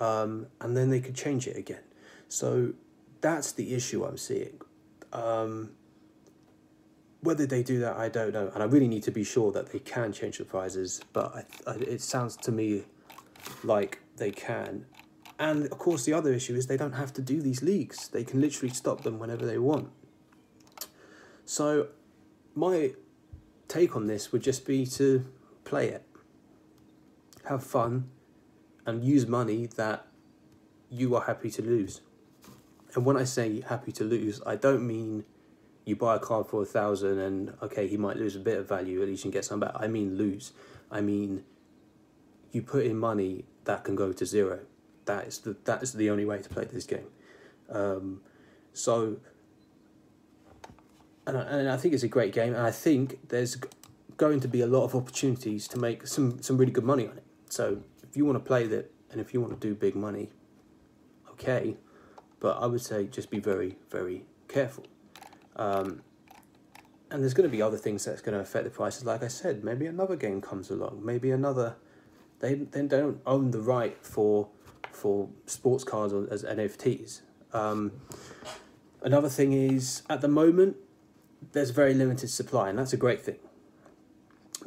um, 0.00 0.46
and 0.60 0.76
then 0.76 0.90
they 0.90 1.00
could 1.00 1.14
change 1.14 1.46
it 1.46 1.56
again. 1.56 1.82
So 2.28 2.74
that's 3.20 3.52
the 3.52 3.74
issue 3.74 4.04
I'm 4.04 4.18
seeing. 4.18 4.60
Um, 5.12 5.70
whether 7.20 7.46
they 7.46 7.62
do 7.62 7.80
that, 7.80 7.96
I 7.96 8.08
don't 8.08 8.32
know, 8.32 8.50
and 8.52 8.62
I 8.62 8.66
really 8.66 8.88
need 8.88 9.02
to 9.04 9.10
be 9.10 9.24
sure 9.24 9.50
that 9.52 9.72
they 9.72 9.78
can 9.78 10.12
change 10.12 10.38
the 10.38 10.44
prizes. 10.44 11.00
But 11.12 11.34
I, 11.34 11.70
I, 11.70 11.74
it 11.76 12.02
sounds 12.02 12.36
to 12.38 12.52
me 12.52 12.82
like 13.62 14.00
they 14.16 14.30
can. 14.30 14.86
And 15.38 15.64
of 15.64 15.78
course, 15.78 16.04
the 16.04 16.12
other 16.12 16.32
issue 16.32 16.54
is 16.54 16.66
they 16.66 16.76
don't 16.76 16.92
have 16.92 17.12
to 17.14 17.22
do 17.22 17.40
these 17.40 17.62
leagues; 17.62 18.08
they 18.08 18.24
can 18.24 18.40
literally 18.40 18.74
stop 18.74 19.02
them 19.02 19.18
whenever 19.18 19.46
they 19.46 19.58
want. 19.58 19.90
So, 21.46 21.88
my 22.54 22.92
take 23.68 23.96
on 23.96 24.06
this 24.06 24.32
would 24.32 24.42
just 24.42 24.66
be 24.66 24.86
to 24.86 25.24
play 25.64 25.88
it, 25.88 26.04
have 27.48 27.64
fun, 27.64 28.10
and 28.86 29.04
use 29.04 29.26
money 29.26 29.66
that 29.76 30.06
you 30.90 31.14
are 31.16 31.22
happy 31.22 31.50
to 31.50 31.62
lose. 31.62 32.00
And 32.94 33.04
when 33.04 33.16
I 33.16 33.24
say 33.24 33.60
happy 33.60 33.92
to 33.92 34.04
lose, 34.04 34.40
I 34.46 34.56
don't 34.56 34.86
mean 34.86 35.24
you 35.84 35.96
buy 35.96 36.16
a 36.16 36.18
card 36.18 36.46
for 36.46 36.62
a 36.62 36.66
thousand 36.66 37.18
and 37.18 37.52
okay, 37.62 37.86
he 37.88 37.96
might 37.96 38.16
lose 38.16 38.36
a 38.36 38.40
bit 38.40 38.58
of 38.58 38.68
value, 38.68 39.02
at 39.02 39.08
least 39.08 39.24
you 39.24 39.30
can 39.30 39.38
get 39.38 39.44
some 39.44 39.60
back. 39.60 39.72
I 39.74 39.86
mean 39.86 40.16
lose. 40.16 40.52
I 40.90 41.00
mean 41.00 41.44
you 42.52 42.62
put 42.62 42.86
in 42.86 42.96
money 42.96 43.44
that 43.64 43.84
can 43.84 43.96
go 43.96 44.12
to 44.12 44.24
zero. 44.24 44.60
That 45.06 45.26
is 45.26 45.38
the 45.38 45.56
that 45.64 45.82
is 45.82 45.92
the 45.92 46.10
only 46.10 46.24
way 46.24 46.40
to 46.40 46.48
play 46.48 46.64
this 46.64 46.84
game. 46.86 47.08
Um, 47.68 48.20
so 48.72 49.16
and 51.26 51.38
I, 51.38 51.42
and 51.42 51.68
I 51.68 51.76
think 51.76 51.94
it's 51.94 52.02
a 52.02 52.08
great 52.08 52.32
game, 52.32 52.54
and 52.54 52.62
I 52.62 52.70
think 52.70 53.28
there's 53.28 53.56
going 54.16 54.40
to 54.40 54.48
be 54.48 54.60
a 54.60 54.66
lot 54.66 54.84
of 54.84 54.94
opportunities 54.94 55.66
to 55.68 55.78
make 55.78 56.06
some 56.06 56.42
some 56.42 56.56
really 56.56 56.72
good 56.72 56.84
money 56.84 57.06
on 57.06 57.16
it. 57.16 57.24
So 57.48 57.78
if 58.14 58.18
you 58.18 58.24
want 58.24 58.36
to 58.36 58.44
play 58.46 58.64
that, 58.68 58.92
and 59.10 59.20
if 59.20 59.34
you 59.34 59.40
want 59.40 59.60
to 59.60 59.68
do 59.68 59.74
big 59.74 59.96
money, 59.96 60.30
okay, 61.32 61.76
but 62.38 62.62
I 62.62 62.66
would 62.66 62.80
say 62.80 63.08
just 63.08 63.28
be 63.28 63.40
very 63.40 63.74
very 63.90 64.22
careful. 64.46 64.84
Um, 65.56 66.02
and 67.10 67.20
there's 67.20 67.34
going 67.34 67.50
to 67.50 67.56
be 67.56 67.60
other 67.60 67.76
things 67.76 68.04
that's 68.04 68.20
going 68.20 68.36
to 68.36 68.40
affect 68.40 68.66
the 68.66 68.70
prices. 68.70 69.04
Like 69.04 69.24
I 69.24 69.26
said, 69.26 69.64
maybe 69.64 69.86
another 69.86 70.14
game 70.14 70.40
comes 70.40 70.70
along. 70.70 71.00
Maybe 71.04 71.32
another. 71.32 71.74
They 72.38 72.54
they 72.54 72.82
don't 72.82 73.20
own 73.26 73.50
the 73.50 73.60
right 73.60 73.96
for 74.00 74.48
for 74.92 75.28
sports 75.46 75.82
cards 75.82 76.14
as 76.30 76.44
NFTs. 76.44 77.22
Um, 77.52 77.90
another 79.02 79.28
thing 79.28 79.52
is 79.52 80.04
at 80.08 80.20
the 80.20 80.28
moment 80.28 80.76
there's 81.50 81.70
very 81.70 81.94
limited 81.94 82.30
supply, 82.30 82.68
and 82.68 82.78
that's 82.78 82.92
a 82.92 82.96
great 82.96 83.22
thing 83.22 83.40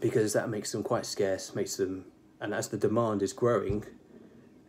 because 0.01 0.33
that 0.33 0.49
makes 0.49 0.73
them 0.73 0.83
quite 0.83 1.05
scarce. 1.05 1.55
Makes 1.55 1.77
them, 1.77 2.07
and 2.39 2.53
as 2.53 2.69
the 2.69 2.77
demand 2.77 3.21
is 3.21 3.33
growing, 3.33 3.83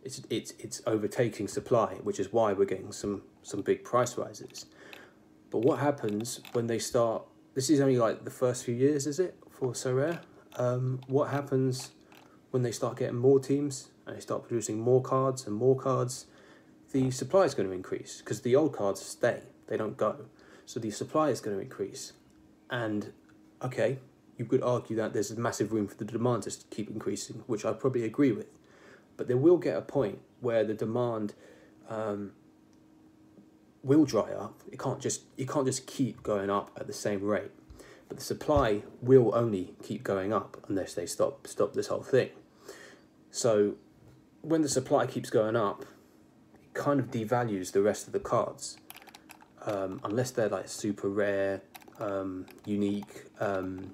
it's 0.03 0.21
it's 0.29 0.53
it's 0.59 0.81
overtaking 0.87 1.47
supply, 1.47 1.95
which 2.03 2.19
is 2.19 2.31
why 2.31 2.53
we're 2.53 2.65
getting 2.65 2.91
some 2.91 3.21
some 3.43 3.61
big 3.61 3.83
price 3.83 4.17
rises. 4.17 4.65
But 5.51 5.59
what 5.59 5.79
happens 5.79 6.41
when 6.53 6.67
they 6.67 6.79
start? 6.79 7.23
This 7.55 7.69
is 7.69 7.79
only 7.79 7.97
like 7.97 8.23
the 8.23 8.31
first 8.31 8.63
few 8.63 8.75
years, 8.75 9.07
is 9.07 9.19
it, 9.19 9.35
for 9.49 9.73
Sorare? 9.73 10.19
Um, 10.55 11.01
what 11.07 11.29
happens 11.29 11.91
when 12.51 12.63
they 12.63 12.71
start 12.71 12.97
getting 12.97 13.17
more 13.17 13.39
teams 13.39 13.89
and 14.05 14.15
they 14.15 14.21
start 14.21 14.47
producing 14.47 14.79
more 14.79 15.01
cards 15.01 15.45
and 15.45 15.55
more 15.55 15.75
cards? 15.75 16.27
The 16.91 17.11
supply 17.11 17.41
is 17.41 17.53
going 17.53 17.67
to 17.67 17.75
increase 17.75 18.19
because 18.19 18.41
the 18.41 18.55
old 18.55 18.73
cards 18.73 19.01
stay; 19.01 19.43
they 19.67 19.77
don't 19.77 19.97
go. 19.97 20.25
So 20.65 20.79
the 20.79 20.91
supply 20.91 21.29
is 21.29 21.41
going 21.41 21.57
to 21.57 21.61
increase, 21.61 22.13
and 22.69 23.11
okay, 23.61 23.99
you 24.39 24.45
could 24.45 24.63
argue 24.63 24.95
that 24.95 25.11
there's 25.11 25.35
massive 25.37 25.73
room 25.73 25.85
for 25.85 25.95
the 25.95 26.05
demand 26.05 26.43
to 26.43 26.51
keep 26.71 26.89
increasing, 26.89 27.43
which 27.45 27.65
I 27.65 27.73
probably 27.73 28.05
agree 28.05 28.31
with. 28.31 28.47
But 29.17 29.27
there 29.27 29.35
will 29.35 29.57
get 29.57 29.75
a 29.75 29.81
point 29.81 30.19
where 30.39 30.63
the 30.63 30.73
demand 30.73 31.33
um, 31.89 32.31
will 33.83 34.05
dry 34.05 34.31
up. 34.31 34.63
It 34.71 34.79
can't 34.79 35.01
just 35.01 35.23
you 35.35 35.45
can't 35.45 35.65
just 35.65 35.85
keep 35.85 36.23
going 36.23 36.49
up 36.49 36.71
at 36.79 36.87
the 36.87 36.93
same 36.93 37.21
rate. 37.21 37.51
But 38.07 38.17
the 38.17 38.23
supply 38.23 38.83
will 39.01 39.35
only 39.35 39.75
keep 39.83 40.03
going 40.03 40.31
up 40.31 40.55
unless 40.69 40.93
they 40.93 41.05
stop 41.05 41.45
stop 41.45 41.73
this 41.73 41.87
whole 41.87 42.01
thing. 42.01 42.29
So 43.31 43.75
when 44.41 44.61
the 44.61 44.69
supply 44.69 45.05
keeps 45.05 45.29
going 45.29 45.57
up, 45.57 45.81
it 46.63 46.73
kind 46.73 47.01
of 47.01 47.11
devalues 47.11 47.73
the 47.73 47.81
rest 47.81 48.07
of 48.07 48.13
the 48.13 48.21
cards. 48.21 48.77
Um, 49.65 49.99
unless 50.05 50.31
they're 50.31 50.47
like 50.47 50.69
super 50.69 51.09
rare, 51.09 51.61
um, 51.99 52.45
unique, 52.65 53.25
um, 53.41 53.91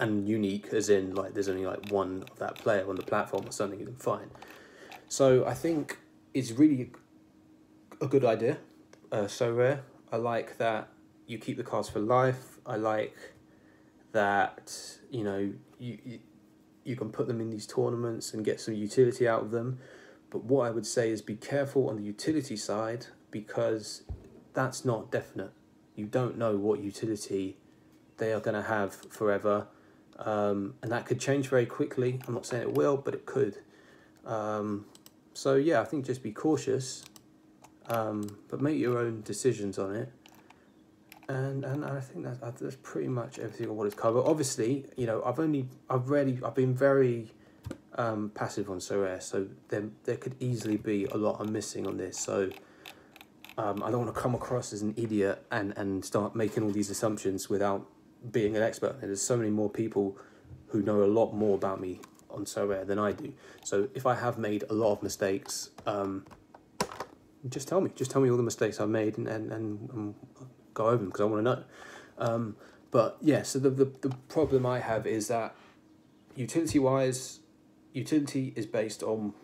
and 0.00 0.28
unique 0.28 0.68
as 0.72 0.88
in 0.88 1.14
like 1.14 1.34
there's 1.34 1.48
only 1.48 1.66
like 1.66 1.90
one 1.90 2.24
of 2.30 2.38
that 2.38 2.56
player 2.56 2.88
on 2.88 2.96
the 2.96 3.02
platform 3.02 3.46
or 3.46 3.52
something, 3.52 3.84
then 3.84 3.96
fine. 3.96 4.30
So 5.08 5.46
I 5.46 5.54
think 5.54 5.98
it's 6.34 6.52
really 6.52 6.92
a 8.00 8.06
good 8.06 8.24
idea. 8.24 8.58
Uh, 9.10 9.22
Sorare. 9.22 9.80
I 10.10 10.16
like 10.16 10.58
that 10.58 10.88
you 11.26 11.38
keep 11.38 11.56
the 11.56 11.64
cards 11.64 11.88
for 11.88 12.00
life. 12.00 12.58
I 12.64 12.76
like 12.76 13.16
that 14.12 14.72
you 15.10 15.24
know 15.24 15.52
you 15.78 16.20
you 16.84 16.96
can 16.96 17.10
put 17.10 17.26
them 17.26 17.40
in 17.40 17.50
these 17.50 17.66
tournaments 17.66 18.32
and 18.32 18.44
get 18.44 18.60
some 18.60 18.74
utility 18.74 19.28
out 19.28 19.42
of 19.42 19.50
them. 19.50 19.78
But 20.30 20.44
what 20.44 20.66
I 20.66 20.70
would 20.70 20.86
say 20.86 21.10
is 21.10 21.20
be 21.20 21.36
careful 21.36 21.88
on 21.88 21.96
the 21.96 22.02
utility 22.02 22.56
side 22.56 23.06
because 23.30 24.02
that's 24.54 24.84
not 24.84 25.10
definite. 25.10 25.52
You 25.94 26.06
don't 26.06 26.38
know 26.38 26.56
what 26.56 26.80
utility 26.80 27.58
they 28.16 28.32
are 28.32 28.40
going 28.40 28.54
to 28.54 28.62
have 28.62 28.94
forever, 28.94 29.68
um, 30.18 30.74
and 30.82 30.90
that 30.90 31.06
could 31.06 31.20
change 31.20 31.48
very 31.48 31.66
quickly. 31.66 32.20
I'm 32.26 32.34
not 32.34 32.46
saying 32.46 32.62
it 32.62 32.74
will, 32.74 32.96
but 32.96 33.14
it 33.14 33.26
could. 33.26 33.58
Um, 34.26 34.86
so 35.32 35.54
yeah, 35.54 35.80
I 35.80 35.84
think 35.84 36.04
just 36.06 36.22
be 36.22 36.32
cautious, 36.32 37.04
um, 37.88 38.38
but 38.48 38.60
make 38.60 38.78
your 38.78 38.98
own 38.98 39.22
decisions 39.22 39.78
on 39.78 39.94
it. 39.94 40.12
And 41.28 41.64
and 41.64 41.84
I 41.84 42.00
think 42.00 42.24
that 42.24 42.40
that's 42.40 42.76
pretty 42.82 43.08
much 43.08 43.38
everything 43.38 43.68
on 43.68 43.90
to 43.90 43.94
cover. 43.94 44.20
Obviously, 44.20 44.86
you 44.96 45.06
know, 45.06 45.22
I've 45.24 45.38
only 45.38 45.68
I've 45.88 46.08
really 46.08 46.38
I've 46.44 46.54
been 46.54 46.74
very 46.74 47.28
um, 47.96 48.30
passive 48.34 48.70
on 48.70 48.78
Sorare, 48.78 49.22
so 49.22 49.46
there 49.68 49.84
there 50.04 50.16
could 50.16 50.34
easily 50.40 50.78
be 50.78 51.04
a 51.04 51.16
lot 51.16 51.36
I'm 51.38 51.52
missing 51.52 51.86
on 51.86 51.98
this. 51.98 52.18
So 52.18 52.50
um, 53.58 53.82
I 53.82 53.90
don't 53.90 54.04
want 54.04 54.14
to 54.14 54.20
come 54.20 54.34
across 54.34 54.72
as 54.72 54.82
an 54.82 54.94
idiot 54.96 55.44
and 55.52 55.76
and 55.76 56.04
start 56.04 56.34
making 56.34 56.62
all 56.64 56.70
these 56.70 56.90
assumptions 56.90 57.50
without 57.50 57.86
being 58.30 58.56
an 58.56 58.62
expert. 58.62 58.96
And 59.00 59.04
there's 59.04 59.22
so 59.22 59.36
many 59.36 59.50
more 59.50 59.70
people 59.70 60.16
who 60.68 60.82
know 60.82 61.02
a 61.02 61.06
lot 61.06 61.32
more 61.32 61.54
about 61.54 61.80
me 61.80 62.00
on 62.30 62.44
Sorare 62.44 62.86
than 62.86 62.98
I 62.98 63.12
do. 63.12 63.32
So 63.64 63.88
if 63.94 64.06
I 64.06 64.14
have 64.14 64.38
made 64.38 64.64
a 64.68 64.74
lot 64.74 64.92
of 64.92 65.02
mistakes, 65.02 65.70
um, 65.86 66.26
just 67.48 67.68
tell 67.68 67.80
me. 67.80 67.90
Just 67.94 68.10
tell 68.10 68.20
me 68.20 68.30
all 68.30 68.36
the 68.36 68.42
mistakes 68.42 68.80
I've 68.80 68.88
made 68.88 69.16
and, 69.18 69.28
and, 69.28 69.52
and, 69.52 69.90
and 69.90 70.14
go 70.74 70.86
over 70.86 70.96
them 70.96 71.06
because 71.06 71.20
I 71.20 71.24
want 71.24 71.44
to 71.44 71.50
know. 71.50 71.64
Um, 72.18 72.56
but 72.90 73.16
yeah, 73.20 73.42
so 73.42 73.58
the, 73.58 73.70
the, 73.70 73.84
the 74.00 74.10
problem 74.28 74.66
I 74.66 74.80
have 74.80 75.06
is 75.06 75.28
that 75.28 75.54
utility 76.34 76.78
wise, 76.78 77.40
utility 77.92 78.52
is 78.56 78.66
based 78.66 79.02
on, 79.02 79.34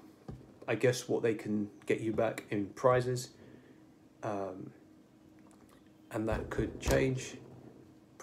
I 0.67 0.75
guess, 0.75 1.09
what 1.09 1.23
they 1.23 1.35
can 1.35 1.71
get 1.87 2.01
you 2.01 2.13
back 2.13 2.45
in 2.51 2.67
prizes. 2.67 3.31
Um, 4.23 4.71
and 6.11 6.29
that 6.29 6.51
could 6.51 6.81
change. 6.81 7.37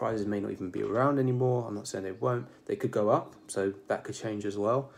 Prizes 0.02 0.26
may 0.26 0.40
not 0.40 0.50
even 0.50 0.72
be 0.72 0.82
around 0.82 1.20
anymore. 1.20 1.64
I'm 1.68 1.76
not 1.76 1.88
saying 1.88 2.06
they 2.06 2.12
won't. 2.12 2.48
They 2.66 2.76
could 2.76 2.90
go 2.90 3.10
up, 3.10 3.36
so 3.46 3.72
that 3.88 4.04
could 4.04 4.16
change 4.16 4.46
as 4.46 4.58
well. 4.58 4.90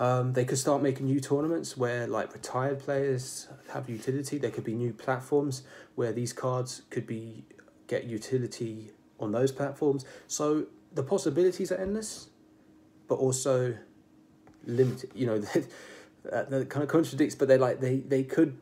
Um, 0.00 0.32
they 0.32 0.44
could 0.44 0.58
start 0.58 0.82
making 0.82 1.06
new 1.06 1.20
tournaments 1.20 1.76
where 1.76 2.08
like 2.08 2.32
retired 2.34 2.80
players 2.80 3.46
have 3.72 3.88
utility. 3.88 4.36
There 4.36 4.50
could 4.50 4.64
be 4.64 4.74
new 4.74 4.92
platforms 4.92 5.62
where 5.94 6.10
these 6.12 6.32
cards 6.32 6.82
could 6.90 7.06
be 7.06 7.44
get 7.86 8.02
utility 8.02 8.90
on 9.20 9.30
those 9.30 9.52
platforms. 9.52 10.04
So 10.26 10.66
the 10.92 11.04
possibilities 11.04 11.70
are 11.70 11.76
endless, 11.76 12.26
but 13.06 13.20
also 13.20 13.76
limited. 14.64 15.12
You 15.14 15.26
know, 15.26 15.38
that, 16.24 16.50
that 16.50 16.68
kind 16.68 16.82
of 16.82 16.88
contradicts. 16.88 17.36
But 17.36 17.46
they're 17.46 17.58
like 17.58 17.78
they 17.78 17.98
they 17.98 18.24
could. 18.24 18.58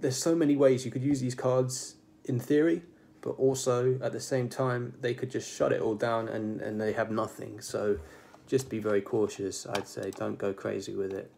There's 0.00 0.16
so 0.16 0.36
many 0.36 0.54
ways 0.54 0.84
you 0.84 0.92
could 0.92 1.02
use 1.02 1.20
these 1.20 1.34
cards 1.34 1.96
in 2.24 2.38
theory, 2.38 2.82
but 3.20 3.30
also 3.30 3.98
at 4.02 4.12
the 4.12 4.20
same 4.20 4.48
time 4.48 4.94
they 5.00 5.14
could 5.14 5.30
just 5.30 5.52
shut 5.52 5.72
it 5.72 5.80
all 5.80 5.94
down 5.94 6.28
and 6.28 6.60
and 6.60 6.80
they 6.80 6.92
have 6.92 7.10
nothing. 7.10 7.60
So 7.60 7.98
just 8.46 8.68
be 8.68 8.78
very 8.78 9.02
cautious. 9.02 9.66
I'd 9.66 9.88
say 9.88 10.10
don't 10.10 10.38
go 10.38 10.52
crazy 10.52 10.94
with 10.94 11.12
it 11.12 11.30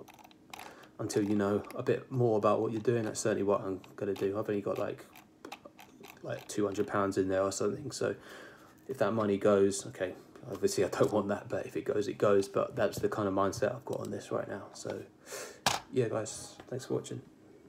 until 0.98 1.22
you 1.22 1.34
know 1.34 1.62
a 1.74 1.82
bit 1.82 2.10
more 2.10 2.36
about 2.36 2.60
what 2.60 2.72
you're 2.72 2.82
doing. 2.82 3.04
That's 3.04 3.20
certainly 3.20 3.42
what 3.42 3.62
I'm 3.62 3.80
gonna 3.96 4.14
do. 4.14 4.38
I've 4.38 4.48
only 4.48 4.60
got 4.60 4.78
like 4.78 5.04
like 6.22 6.46
two 6.48 6.64
hundred 6.64 6.86
pounds 6.86 7.18
in 7.18 7.28
there 7.28 7.42
or 7.42 7.52
something. 7.52 7.90
So 7.90 8.14
if 8.88 8.98
that 8.98 9.12
money 9.12 9.38
goes, 9.38 9.86
okay, 9.86 10.14
obviously 10.50 10.84
I 10.84 10.88
don't 10.88 11.12
want 11.12 11.28
that, 11.28 11.48
but 11.48 11.66
if 11.66 11.76
it 11.76 11.84
goes, 11.84 12.08
it 12.08 12.18
goes. 12.18 12.48
But 12.48 12.76
that's 12.76 12.98
the 12.98 13.08
kind 13.08 13.28
of 13.28 13.34
mindset 13.34 13.74
I've 13.74 13.84
got 13.84 14.00
on 14.00 14.10
this 14.10 14.30
right 14.30 14.48
now. 14.48 14.64
So 14.74 15.02
yeah, 15.92 16.08
guys, 16.08 16.56
thanks 16.68 16.86
for 16.86 16.94
watching. 16.94 17.22